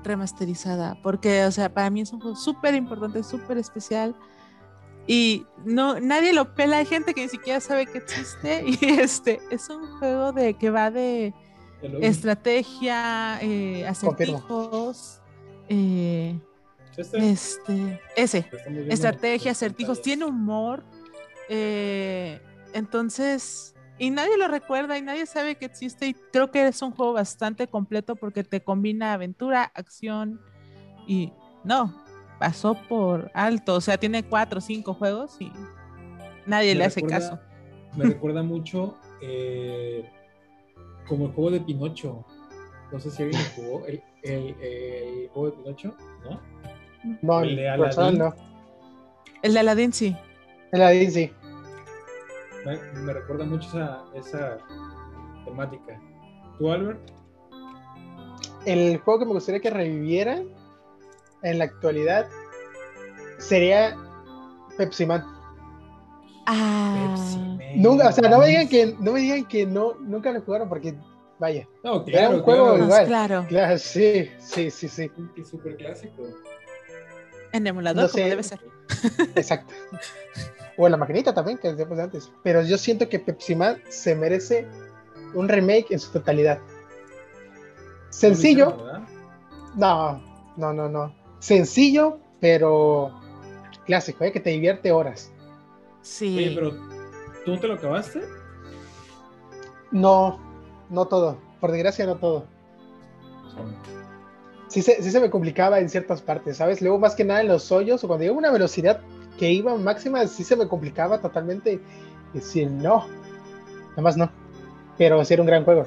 remasterizada, 0.03 0.97
porque, 1.03 1.45
o 1.45 1.51
sea, 1.51 1.73
para 1.73 1.89
mí 1.89 2.01
es 2.01 2.11
un 2.11 2.19
juego 2.19 2.35
súper 2.35 2.75
importante, 2.75 3.23
súper 3.23 3.57
especial. 3.57 4.15
Y 5.05 5.45
no, 5.63 5.99
nadie 5.99 6.33
lo 6.33 6.53
pela, 6.53 6.77
hay 6.77 6.85
gente 6.85 7.13
que 7.13 7.23
ni 7.23 7.29
siquiera 7.29 7.59
sabe 7.59 7.85
que 7.85 7.99
existe. 7.99 8.63
Y 8.81 8.85
este 8.99 9.39
es 9.51 9.69
un 9.69 9.99
juego 9.99 10.33
de 10.33 10.55
que 10.55 10.69
va 10.69 10.91
de 10.91 11.33
estrategia, 12.01 13.39
eh, 13.41 13.87
acertijos. 13.87 15.21
Eh, 15.69 16.39
¿Este? 16.97 17.29
este, 17.29 18.01
ese, 18.15 18.49
estrategia, 18.89 19.51
acertijos, 19.51 20.01
tiene 20.01 20.25
humor. 20.25 20.83
Eh, 21.49 22.41
entonces, 22.73 23.75
y 23.97 24.09
nadie 24.09 24.37
lo 24.37 24.47
recuerda 24.47 24.97
y 24.97 25.01
nadie 25.01 25.25
sabe 25.25 25.55
que 25.55 25.65
existe 25.65 26.07
y 26.07 26.13
creo 26.13 26.51
que 26.51 26.67
es 26.67 26.81
un 26.81 26.91
juego 26.91 27.13
bastante 27.13 27.67
completo 27.67 28.15
porque 28.15 28.43
te 28.43 28.61
combina 28.61 29.13
aventura, 29.13 29.71
acción 29.75 30.41
y 31.07 31.31
no, 31.63 32.03
pasó 32.39 32.75
por 32.89 33.31
alto. 33.33 33.75
O 33.75 33.81
sea, 33.81 33.97
tiene 33.97 34.23
cuatro 34.23 34.57
o 34.59 34.61
cinco 34.61 34.93
juegos 34.93 35.37
y 35.39 35.51
nadie 36.45 36.73
Me 36.73 36.79
le 36.79 36.85
hace 36.85 37.01
caso. 37.03 37.39
Me 37.95 38.05
recuerda 38.05 38.43
mucho 38.43 38.97
eh, 39.21 40.09
como 41.07 41.27
el 41.27 41.31
juego 41.31 41.51
de 41.51 41.61
Pinocho. 41.61 42.25
No 42.91 42.99
sé 42.99 43.09
si 43.11 43.23
alguien 43.23 43.41
jugó. 43.55 43.85
El, 43.87 44.01
el- 44.23 44.55
el 44.61 45.29
juego 45.29 45.51
de 45.51 45.57
Pinocho, 45.63 45.95
¿no? 46.23 46.39
No, 47.21 47.41
El 47.41 47.55
de 47.55 47.63
personal 47.77 48.15
Aladdin. 48.15 48.19
no. 48.19 48.35
El 49.41 49.53
de 49.53 49.59
Aladdin 49.59 49.93
sí. 49.93 50.15
En 50.71 50.79
la 50.79 50.91
sí. 50.91 51.31
Me, 52.65 52.77
me 53.01 53.13
recuerda 53.13 53.45
mucho 53.45 53.67
esa, 53.69 54.03
esa 54.15 54.57
temática. 55.45 55.99
¿Tú, 56.57 56.71
Albert? 56.71 56.99
El 58.65 58.97
juego 58.97 59.19
que 59.19 59.25
me 59.25 59.31
gustaría 59.33 59.61
que 59.61 59.69
reviviera 59.69 60.41
en 61.43 61.57
la 61.57 61.65
actualidad 61.65 62.27
sería 63.37 63.95
Pepsi 64.77 65.05
Man. 65.05 65.23
Ah, 66.47 67.15
Pepsi 67.15 67.37
Man. 67.37 67.57
Nunca, 67.75 68.09
o 68.09 68.11
sea, 68.11 68.29
no 68.29 68.39
me 68.39 68.47
digan 68.47 68.67
que 68.67 68.95
no 68.99 69.11
me 69.13 69.19
digan 69.21 69.45
que 69.45 69.65
no, 69.65 69.93
nunca 70.01 70.31
lo 70.31 70.41
jugaron 70.41 70.67
porque 70.67 70.95
vaya. 71.39 71.67
No, 71.83 72.03
Era 72.07 72.29
un 72.29 72.41
juego 72.41 72.65
claro. 72.65 72.77
pues, 72.77 72.85
igual. 72.87 73.05
claro. 73.05 73.45
Claro, 73.47 73.77
sí, 73.77 74.29
sí, 74.39 74.69
sí, 74.71 74.89
sí. 74.89 75.11
Es 75.37 75.47
súper 75.49 75.77
clásico. 75.77 76.23
En 77.57 77.65
emulador, 77.65 78.03
No 78.03 78.09
como 78.09 78.23
sé. 78.23 78.29
debe 78.29 78.43
ser. 78.43 78.59
Exacto. 79.35 79.73
O 80.77 80.85
en 80.85 80.91
la 80.91 80.97
maquinita 80.97 81.33
también, 81.33 81.57
que 81.57 81.69
decíamos 81.69 81.97
antes. 81.97 82.31
Pero 82.43 82.61
yo 82.61 82.77
siento 82.77 83.09
que 83.09 83.17
Pepsi 83.19 83.55
Man 83.55 83.81
se 83.89 84.15
merece 84.15 84.67
un 85.33 85.49
remake 85.49 85.87
en 85.89 85.99
su 85.99 86.11
totalidad. 86.11 86.59
Sencillo, 88.09 88.77
no, 89.75 90.21
no, 90.55 90.73
no, 90.73 90.87
no. 90.87 91.15
Sencillo, 91.39 92.19
pero 92.39 93.11
clásico, 93.85 94.23
¿eh? 94.23 94.31
que 94.31 94.39
te 94.39 94.51
divierte 94.51 94.91
horas. 94.91 95.31
Sí. 96.01 96.37
Oye, 96.37 96.51
pero 96.53 96.71
¿tú 97.43 97.57
te 97.57 97.67
lo 97.67 97.73
acabaste? 97.73 98.21
No, 99.91 100.39
no 100.89 101.05
todo. 101.07 101.39
Por 101.59 101.71
desgracia, 101.71 102.05
no 102.05 102.17
todo. 102.17 102.45
Sí 103.55 103.96
se, 104.67 104.81
sí 104.81 105.11
se 105.11 105.19
me 105.19 105.29
complicaba 105.29 105.79
en 105.79 105.89
ciertas 105.89 106.21
partes, 106.21 106.57
¿sabes? 106.57 106.81
Luego, 106.81 106.99
más 106.99 107.15
que 107.15 107.23
nada 107.23 107.41
en 107.41 107.47
los 107.47 107.71
hoyos, 107.71 108.03
o 108.03 108.07
cuando 108.07 108.23
llegaba 108.23 108.39
una 108.39 108.51
velocidad 108.51 109.01
que 109.37 109.51
iba 109.51 109.75
máxima, 109.75 110.25
sí 110.27 110.43
se 110.43 110.55
me 110.55 110.67
complicaba 110.67 111.21
totalmente. 111.21 111.79
Decir, 112.33 112.69
no, 112.69 113.07
nada 113.91 114.01
más 114.01 114.17
no. 114.17 114.29
Pero 114.97 115.23
sí 115.23 115.33
era 115.33 115.43
un 115.43 115.47
gran 115.47 115.63
juego. 115.63 115.85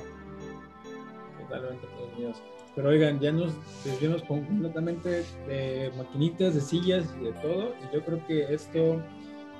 Totalmente 1.42 1.86
todos 1.86 2.18
míos. 2.18 2.42
Pero 2.74 2.88
oigan, 2.88 3.18
ya 3.20 3.32
nos 3.32 3.52
desviamos 3.84 4.22
completamente 4.22 5.24
de 5.48 5.92
maquinitas, 5.96 6.54
de 6.54 6.60
sillas 6.60 7.20
de 7.20 7.32
todo. 7.32 7.74
Y 7.82 7.94
yo 7.94 8.04
creo 8.04 8.26
que 8.26 8.54
esto 8.54 9.02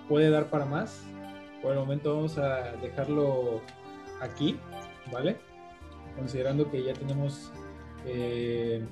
puede 0.09 0.30
dar 0.30 0.48
para 0.48 0.64
más. 0.64 1.02
Por 1.61 1.72
el 1.72 1.78
momento 1.78 2.14
vamos 2.14 2.38
a 2.38 2.72
dejarlo 2.80 3.61
aquí, 4.20 4.59
¿vale? 5.12 5.37
Considerando 6.16 6.70
que 6.70 6.83
ya 6.83 6.94
tenemos 6.94 7.52
eh, 8.06 8.83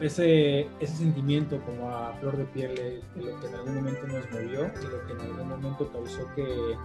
ese, 0.00 0.68
ese 0.80 0.96
sentimiento 0.96 1.60
como 1.64 1.90
a 1.90 2.12
flor 2.20 2.36
de 2.36 2.44
piel 2.44 2.74
de, 2.74 3.02
de 3.14 3.32
lo 3.32 3.40
que 3.40 3.46
en 3.46 3.54
algún 3.54 3.74
momento 3.76 4.06
nos 4.06 4.30
movió 4.30 4.70
y 4.80 4.84
lo 4.86 5.06
que 5.06 5.12
en 5.12 5.20
algún 5.20 5.48
momento 5.48 5.90
causó 5.92 6.26
que, 6.34 6.76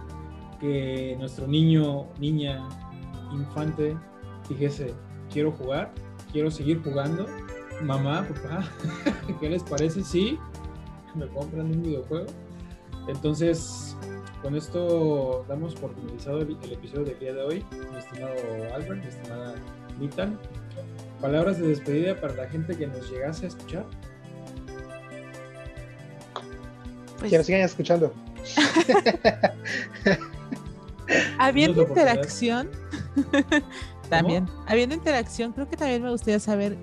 que 0.60 1.16
nuestro 1.18 1.46
niño, 1.46 2.06
niña, 2.18 2.68
infante 3.32 3.96
dijese, 4.48 4.94
quiero 5.32 5.52
jugar, 5.52 5.92
quiero 6.32 6.50
seguir 6.50 6.82
jugando. 6.82 7.26
Mamá, 7.82 8.26
papá, 8.28 8.64
¿qué 9.40 9.48
les 9.48 9.62
parece? 9.62 10.02
Sí, 10.02 10.38
me 11.14 11.26
compran 11.28 11.66
un 11.66 11.82
videojuego. 11.82 12.26
Entonces, 13.08 13.96
con 14.42 14.54
esto 14.54 15.44
damos 15.48 15.74
por 15.74 15.94
finalizado 15.94 16.40
el, 16.40 16.56
el 16.62 16.72
episodio 16.72 17.06
del 17.06 17.18
día 17.18 17.32
de 17.32 17.42
hoy. 17.42 17.64
Mi 17.90 17.98
estimado 17.98 18.34
Albert, 18.74 19.02
mi 19.02 19.08
estimada 19.08 19.54
Vital. 19.98 20.38
Palabras 21.20 21.58
de 21.58 21.68
despedida 21.68 22.18
para 22.20 22.34
la 22.34 22.48
gente 22.48 22.76
que 22.76 22.86
nos 22.86 23.10
llegase 23.10 23.44
a 23.44 23.48
escuchar. 23.48 23.84
Pues, 27.18 27.30
Que 27.30 27.36
nos 27.38 27.46
sigan 27.46 27.60
escuchando. 27.62 28.14
habiendo 31.38 31.82
interacción, 31.82 32.70
también, 34.08 34.46
habiendo 34.66 34.94
interacción, 34.94 35.52
creo 35.52 35.68
que 35.68 35.76
también 35.76 36.02
me 36.02 36.10
gustaría 36.10 36.40
saber 36.40 36.76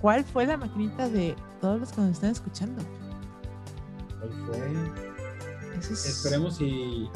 cuál 0.00 0.24
fue 0.24 0.46
la 0.46 0.56
maquinita 0.56 1.08
de 1.08 1.36
todos 1.60 1.78
los 1.80 1.92
que 1.92 2.00
nos 2.00 2.10
están 2.12 2.30
escuchando. 2.30 2.82
¿Cuál 4.18 4.30
fue? 4.46 5.78
Eso 5.78 5.92
es- 5.92 6.06
Esperemos 6.06 6.60
y, 6.60 7.08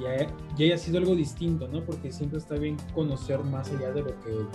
y 0.00 0.06
haya, 0.06 0.26
y 0.56 0.64
haya 0.64 0.78
sido 0.78 0.98
algo 0.98 1.14
distinto, 1.14 1.68
¿no? 1.68 1.84
Porque 1.84 2.10
siempre 2.10 2.38
está 2.38 2.54
bien 2.56 2.76
conocer 2.94 3.38
más 3.44 3.70
allá 3.70 3.92
de 3.92 4.00
lo 4.02 4.18
que 4.20 4.46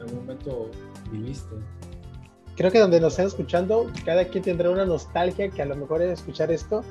en 0.00 0.08
algún 0.08 0.26
momento 0.26 0.70
viviste. 1.10 1.54
Creo 2.56 2.70
que 2.70 2.78
donde 2.78 3.00
nos 3.00 3.12
estén 3.12 3.26
escuchando, 3.26 3.90
cada 4.04 4.24
quien 4.26 4.42
tendrá 4.42 4.70
una 4.70 4.84
nostalgia 4.84 5.50
que 5.50 5.62
a 5.62 5.66
lo 5.66 5.76
mejor 5.76 6.02
es 6.02 6.10
escuchar 6.20 6.50
esto 6.50 6.84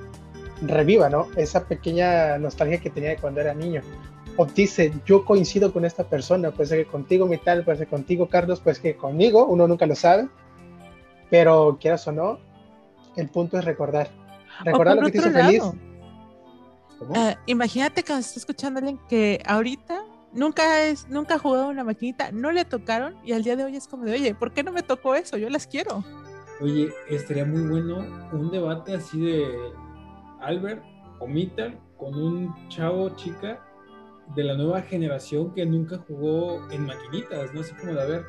reviva, 0.61 1.09
¿no? 1.09 1.27
Esa 1.35 1.65
pequeña 1.65 2.37
nostalgia 2.37 2.79
que 2.79 2.89
tenía 2.89 3.11
de 3.11 3.17
cuando 3.17 3.41
era 3.41 3.53
niño. 3.53 3.81
O 4.37 4.45
dice, 4.45 4.93
yo 5.05 5.25
coincido 5.25 5.73
con 5.73 5.85
esta 5.85 6.03
persona, 6.05 6.51
puede 6.51 6.69
ser 6.69 6.85
que 6.85 6.91
contigo 6.91 7.25
mi 7.25 7.37
tal, 7.37 7.63
puede 7.63 7.79
ser 7.79 7.87
contigo 7.87 8.27
Carlos, 8.29 8.61
pues 8.61 8.79
que 8.79 8.95
conmigo, 8.95 9.45
uno 9.45 9.67
nunca 9.67 9.85
lo 9.85 9.95
sabe, 9.95 10.27
pero 11.29 11.77
quieras 11.79 12.07
o 12.07 12.11
no, 12.11 12.39
el 13.15 13.29
punto 13.29 13.57
es 13.57 13.65
recordar. 13.65 14.09
Recordar 14.63 14.97
lo 14.97 15.05
que 15.05 15.11
te 15.11 15.17
hizo 15.19 15.31
feliz. 15.31 15.59
lado, 15.59 15.75
¿Cómo? 16.99 17.15
Eh, 17.15 17.37
imagínate 17.45 18.03
que 18.03 18.13
nos 18.13 18.27
está 18.27 18.39
escuchando 18.39 18.79
alguien 18.79 18.99
que 19.09 19.41
ahorita 19.45 20.03
nunca 20.33 20.83
es, 20.85 21.07
nunca 21.09 21.35
ha 21.35 21.39
jugado 21.39 21.69
una 21.69 21.83
maquinita, 21.83 22.31
no 22.31 22.51
le 22.51 22.65
tocaron 22.65 23.15
y 23.23 23.33
al 23.33 23.43
día 23.43 23.55
de 23.55 23.63
hoy 23.63 23.75
es 23.75 23.87
como 23.87 24.05
de, 24.05 24.13
oye, 24.13 24.35
¿por 24.35 24.51
qué 24.51 24.63
no 24.63 24.71
me 24.71 24.83
tocó 24.83 25.15
eso? 25.15 25.37
Yo 25.37 25.49
las 25.49 25.67
quiero. 25.67 26.03
Oye, 26.61 26.89
estaría 27.09 27.45
muy 27.45 27.67
bueno 27.67 27.99
un 28.33 28.51
debate 28.51 28.93
así 28.93 29.19
de 29.19 29.47
Albert 30.41 30.83
o 31.19 31.27
Mittal 31.27 31.79
con 31.97 32.15
un 32.15 32.69
chavo 32.69 33.09
chica 33.15 33.65
de 34.35 34.43
la 34.43 34.55
nueva 34.55 34.81
generación 34.81 35.53
que 35.53 35.65
nunca 35.65 35.97
jugó 36.07 36.69
en 36.71 36.85
maquinitas, 36.85 37.53
¿no? 37.53 37.61
Así 37.61 37.73
como 37.75 37.93
de 37.93 38.01
a 38.01 38.05
ver 38.05 38.25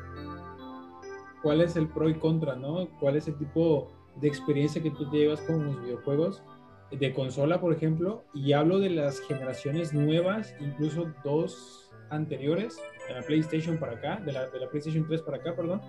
cuál 1.43 1.61
es 1.61 1.75
el 1.75 1.87
pro 1.87 2.09
y 2.09 2.15
contra, 2.15 2.55
¿no? 2.55 2.87
¿Cuál 2.99 3.17
es 3.17 3.27
el 3.27 3.37
tipo 3.37 3.91
de 4.15 4.27
experiencia 4.27 4.81
que 4.81 4.91
tú 4.91 5.09
te 5.09 5.17
llevas 5.17 5.41
con 5.41 5.65
los 5.65 5.81
videojuegos 5.81 6.43
de 6.91 7.13
consola, 7.13 7.61
por 7.61 7.73
ejemplo? 7.73 8.23
Y 8.33 8.53
hablo 8.53 8.79
de 8.79 8.89
las 8.89 9.19
generaciones 9.21 9.93
nuevas, 9.93 10.55
incluso 10.59 11.11
dos 11.23 11.90
anteriores, 12.11 12.77
de 13.07 13.13
la 13.15 13.21
PlayStation 13.21 13.77
para 13.77 13.93
acá, 13.93 14.17
de 14.23 14.31
la, 14.31 14.47
de 14.49 14.59
la 14.59 14.69
PlayStation 14.69 15.05
3 15.07 15.21
para 15.23 15.37
acá, 15.37 15.55
perdón 15.55 15.81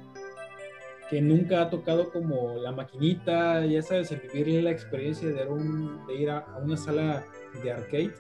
que 1.11 1.21
nunca 1.21 1.61
ha 1.61 1.69
tocado 1.69 2.11
como 2.11 2.55
la 2.55 2.73
maquinita, 2.73 3.67
ya 3.67 3.83
sabes, 3.83 4.11
el 4.13 4.21
vivir 4.33 4.63
la 4.63 4.71
experiencia 4.71 5.29
de, 5.29 5.45
un- 5.47 6.07
de 6.07 6.15
ir 6.15 6.31
a, 6.31 6.39
a 6.39 6.57
una 6.57 6.75
sala 6.75 7.23
de 7.63 7.71
arcade. 7.71 8.15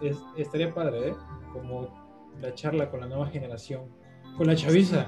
Es- 0.00 0.16
estaría 0.38 0.72
padre, 0.72 1.08
¿eh? 1.10 1.14
Como 1.52 2.32
la 2.40 2.54
charla 2.54 2.90
con 2.90 3.00
la 3.00 3.06
nueva 3.06 3.26
generación, 3.26 3.90
con 4.38 4.46
la 4.46 4.56
chaviza. 4.56 5.06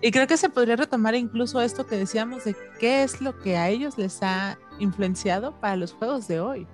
Y 0.00 0.10
creo 0.12 0.26
que 0.26 0.38
se 0.38 0.48
podría 0.48 0.76
retomar 0.76 1.14
incluso 1.14 1.60
esto 1.60 1.86
que 1.86 1.96
decíamos 1.96 2.44
de 2.44 2.56
qué 2.80 3.02
es 3.02 3.20
lo 3.20 3.38
que 3.38 3.58
a 3.58 3.68
ellos 3.68 3.98
les 3.98 4.22
ha 4.22 4.58
influenciado 4.78 5.60
para 5.60 5.76
los 5.76 5.92
juegos 5.92 6.26
de 6.26 6.40
hoy. 6.40 6.66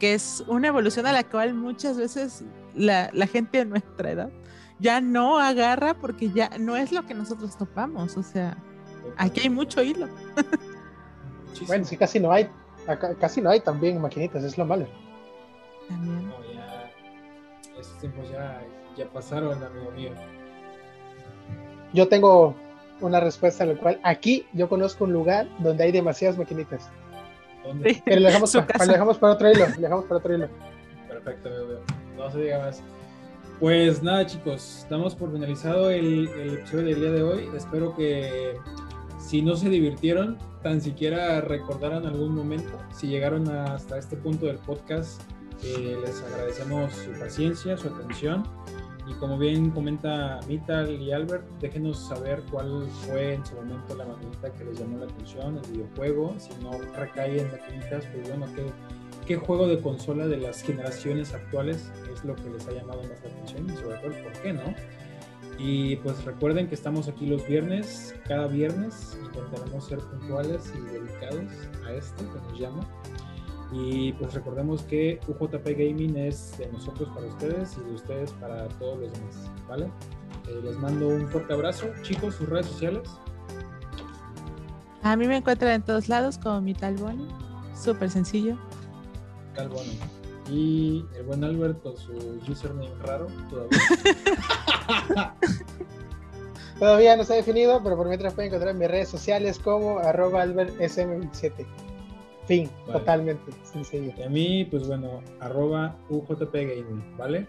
Que 0.00 0.14
es 0.14 0.42
una 0.48 0.66
evolución 0.66 1.06
a 1.06 1.12
la 1.12 1.22
cual 1.22 1.54
muchas 1.54 1.96
veces 1.96 2.44
la, 2.74 3.10
la 3.12 3.26
gente 3.26 3.58
de 3.58 3.64
nuestra 3.66 4.10
edad 4.10 4.30
ya 4.78 5.00
no 5.00 5.38
agarra 5.38 5.94
porque 5.94 6.30
ya 6.30 6.50
no 6.58 6.76
es 6.76 6.90
lo 6.92 7.06
que 7.06 7.14
nosotros 7.14 7.56
topamos. 7.56 8.16
O 8.16 8.22
sea, 8.22 8.56
aquí 9.16 9.40
hay 9.42 9.50
mucho 9.50 9.82
hilo. 9.82 10.08
Muchísimo. 11.46 11.66
Bueno, 11.68 11.84
sí, 11.84 11.96
casi 11.96 12.18
no 12.18 12.32
hay, 12.32 12.48
acá- 12.86 13.14
casi 13.14 13.40
no 13.40 13.50
hay 13.50 13.60
también 13.60 14.00
maquinitas, 14.00 14.42
es 14.42 14.58
lo 14.58 14.64
malo. 14.64 14.86
También. 15.88 16.26
No, 16.28 16.34
ya, 16.52 16.90
esos 17.78 17.96
tiempos 17.98 18.28
ya, 18.30 18.60
ya 18.96 19.06
pasaron, 19.08 19.62
amigo 19.62 19.90
mío. 19.92 20.10
Yo 21.92 22.08
tengo 22.08 22.56
una 23.00 23.20
respuesta 23.20 23.64
en 23.64 23.74
la 23.74 23.80
cual 23.80 24.00
aquí 24.02 24.46
yo 24.52 24.68
conozco 24.68 25.04
un 25.04 25.12
lugar 25.12 25.46
donde 25.58 25.84
hay 25.84 25.92
demasiadas 25.92 26.38
maquinitas. 26.38 26.90
¿Dónde? 27.64 27.94
Sí. 27.94 28.02
Pero 28.04 28.20
dejamos, 28.92 29.18
para 29.18 29.32
otro 29.34 29.50
hilo, 29.50 29.66
lo 29.68 29.76
dejamos 29.80 30.04
para 30.06 30.16
otro 30.18 30.34
hilo. 30.34 30.48
Perfecto, 31.08 31.48
amigo 31.48 31.66
mío. 31.66 31.78
No 32.22 32.30
se 32.30 32.40
diga 32.40 32.58
más. 32.60 32.82
Pues 33.58 34.02
nada, 34.02 34.24
chicos, 34.26 34.86
damos 34.88 35.14
por 35.16 35.32
finalizado 35.32 35.90
el, 35.90 36.28
el 36.28 36.54
episodio 36.54 36.84
del 36.84 37.00
día 37.00 37.10
de 37.10 37.22
hoy. 37.22 37.48
Espero 37.56 37.96
que 37.96 38.56
si 39.18 39.42
no 39.42 39.56
se 39.56 39.68
divirtieron, 39.68 40.38
tan 40.62 40.80
siquiera 40.80 41.40
recordaran 41.40 42.06
algún 42.06 42.34
momento. 42.34 42.78
Si 42.92 43.08
llegaron 43.08 43.48
hasta 43.48 43.98
este 43.98 44.16
punto 44.16 44.46
del 44.46 44.58
podcast, 44.58 45.20
eh, 45.64 45.96
les 46.00 46.22
agradecemos 46.22 46.92
su 46.92 47.10
paciencia, 47.18 47.76
su 47.76 47.88
atención. 47.88 48.44
Y 49.08 49.14
como 49.14 49.36
bien 49.36 49.70
comenta 49.70 50.38
Vital 50.46 50.90
y 51.02 51.10
Albert, 51.10 51.44
déjenos 51.60 52.06
saber 52.06 52.40
cuál 52.52 52.86
fue 53.04 53.34
en 53.34 53.44
su 53.44 53.56
momento 53.56 53.96
la 53.96 54.04
maquinita 54.04 54.52
que 54.52 54.64
les 54.64 54.78
llamó 54.78 54.98
la 54.98 55.06
atención, 55.06 55.58
el 55.58 55.72
videojuego. 55.72 56.34
Si 56.38 56.50
no 56.62 56.70
recae 56.96 57.40
en 57.40 57.50
maquinitas, 57.50 58.06
pues 58.12 58.28
bueno, 58.28 58.46
¿qué, 58.54 58.64
qué 59.26 59.36
juego 59.36 59.66
de 59.66 59.80
consola 59.80 60.26
de 60.26 60.36
las 60.36 60.62
generaciones 60.62 61.32
actuales 61.32 61.90
es 62.12 62.24
lo 62.24 62.34
que 62.34 62.50
les 62.50 62.66
ha 62.66 62.72
llamado 62.72 63.02
más 63.02 63.22
la 63.22 63.30
atención 63.30 63.70
y 63.70 63.76
sobre 63.76 63.98
todo 63.98 64.22
por 64.22 64.32
qué, 64.42 64.52
¿no? 64.52 64.74
Y 65.58 65.96
pues 65.96 66.24
recuerden 66.24 66.68
que 66.68 66.74
estamos 66.74 67.08
aquí 67.08 67.26
los 67.26 67.46
viernes, 67.46 68.14
cada 68.26 68.46
viernes, 68.46 69.18
intentaremos 69.24 69.86
ser 69.86 69.98
puntuales 69.98 70.72
y 70.76 70.80
dedicados 70.80 71.52
a 71.86 71.92
esto 71.92 72.24
que 72.32 72.40
nos 72.40 72.58
llama. 72.58 72.88
Y 73.70 74.12
pues 74.14 74.34
recordemos 74.34 74.82
que 74.82 75.18
UJP 75.28 75.64
Gaming 75.66 76.16
es 76.16 76.58
de 76.58 76.66
nosotros 76.72 77.08
para 77.14 77.26
ustedes 77.26 77.76
y 77.78 77.88
de 77.88 77.94
ustedes 77.94 78.32
para 78.32 78.68
todos 78.68 78.98
los 78.98 79.12
demás, 79.12 79.50
¿vale? 79.68 79.86
Eh, 80.48 80.60
les 80.62 80.76
mando 80.78 81.08
un 81.08 81.28
fuerte 81.28 81.52
abrazo. 81.52 81.86
Chicos, 82.02 82.34
sus 82.34 82.48
redes 82.48 82.66
sociales. 82.66 83.08
A 85.02 85.16
mí 85.16 85.26
me 85.26 85.38
encuentran 85.38 85.72
en 85.72 85.82
todos 85.82 86.08
lados 86.08 86.38
como 86.38 86.60
mi 86.60 86.74
tal 86.74 86.96
Bonnie. 86.96 87.28
Súper 87.74 88.10
sencillo. 88.10 88.58
Bonnie. 89.68 89.98
Y 90.50 91.04
el 91.16 91.22
buen 91.24 91.44
Albert 91.44 91.80
con 91.82 91.96
su 91.96 92.12
username 92.48 92.90
raro 93.02 93.28
todavía. 93.48 93.78
Todavía 96.78 97.16
no 97.16 97.22
se 97.22 97.34
ha 97.34 97.36
definido, 97.36 97.80
pero 97.84 97.96
por 97.96 98.08
mientras 98.08 98.34
pueden 98.34 98.48
encontrar 98.50 98.72
en 98.74 98.78
mis 98.80 98.88
redes 98.90 99.08
sociales 99.08 99.58
como 99.60 100.00
arroba 100.00 100.44
albertsm27. 100.44 101.64
Fin, 102.46 102.68
Vale. 102.88 102.98
totalmente 102.98 103.52
sencillo. 103.62 104.12
Y 104.18 104.22
a 104.22 104.28
mí, 104.28 104.64
pues 104.64 104.88
bueno, 104.88 105.22
arroba 105.38 105.96
UJP 106.08 106.52
Gaming, 106.52 107.16
¿vale? 107.16 107.46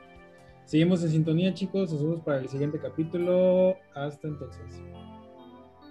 Seguimos 0.66 1.04
en 1.04 1.10
sintonía, 1.10 1.51
chicos. 1.54 1.91
Nos 1.91 2.04
vemos 2.04 2.20
para 2.22 2.38
el 2.38 2.47
siguiente 2.47 2.80
capítulo. 2.80 3.76
Hasta 3.95 4.28
entonces. 4.28 4.82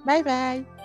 Bye 0.05 0.23
bye. 0.23 0.82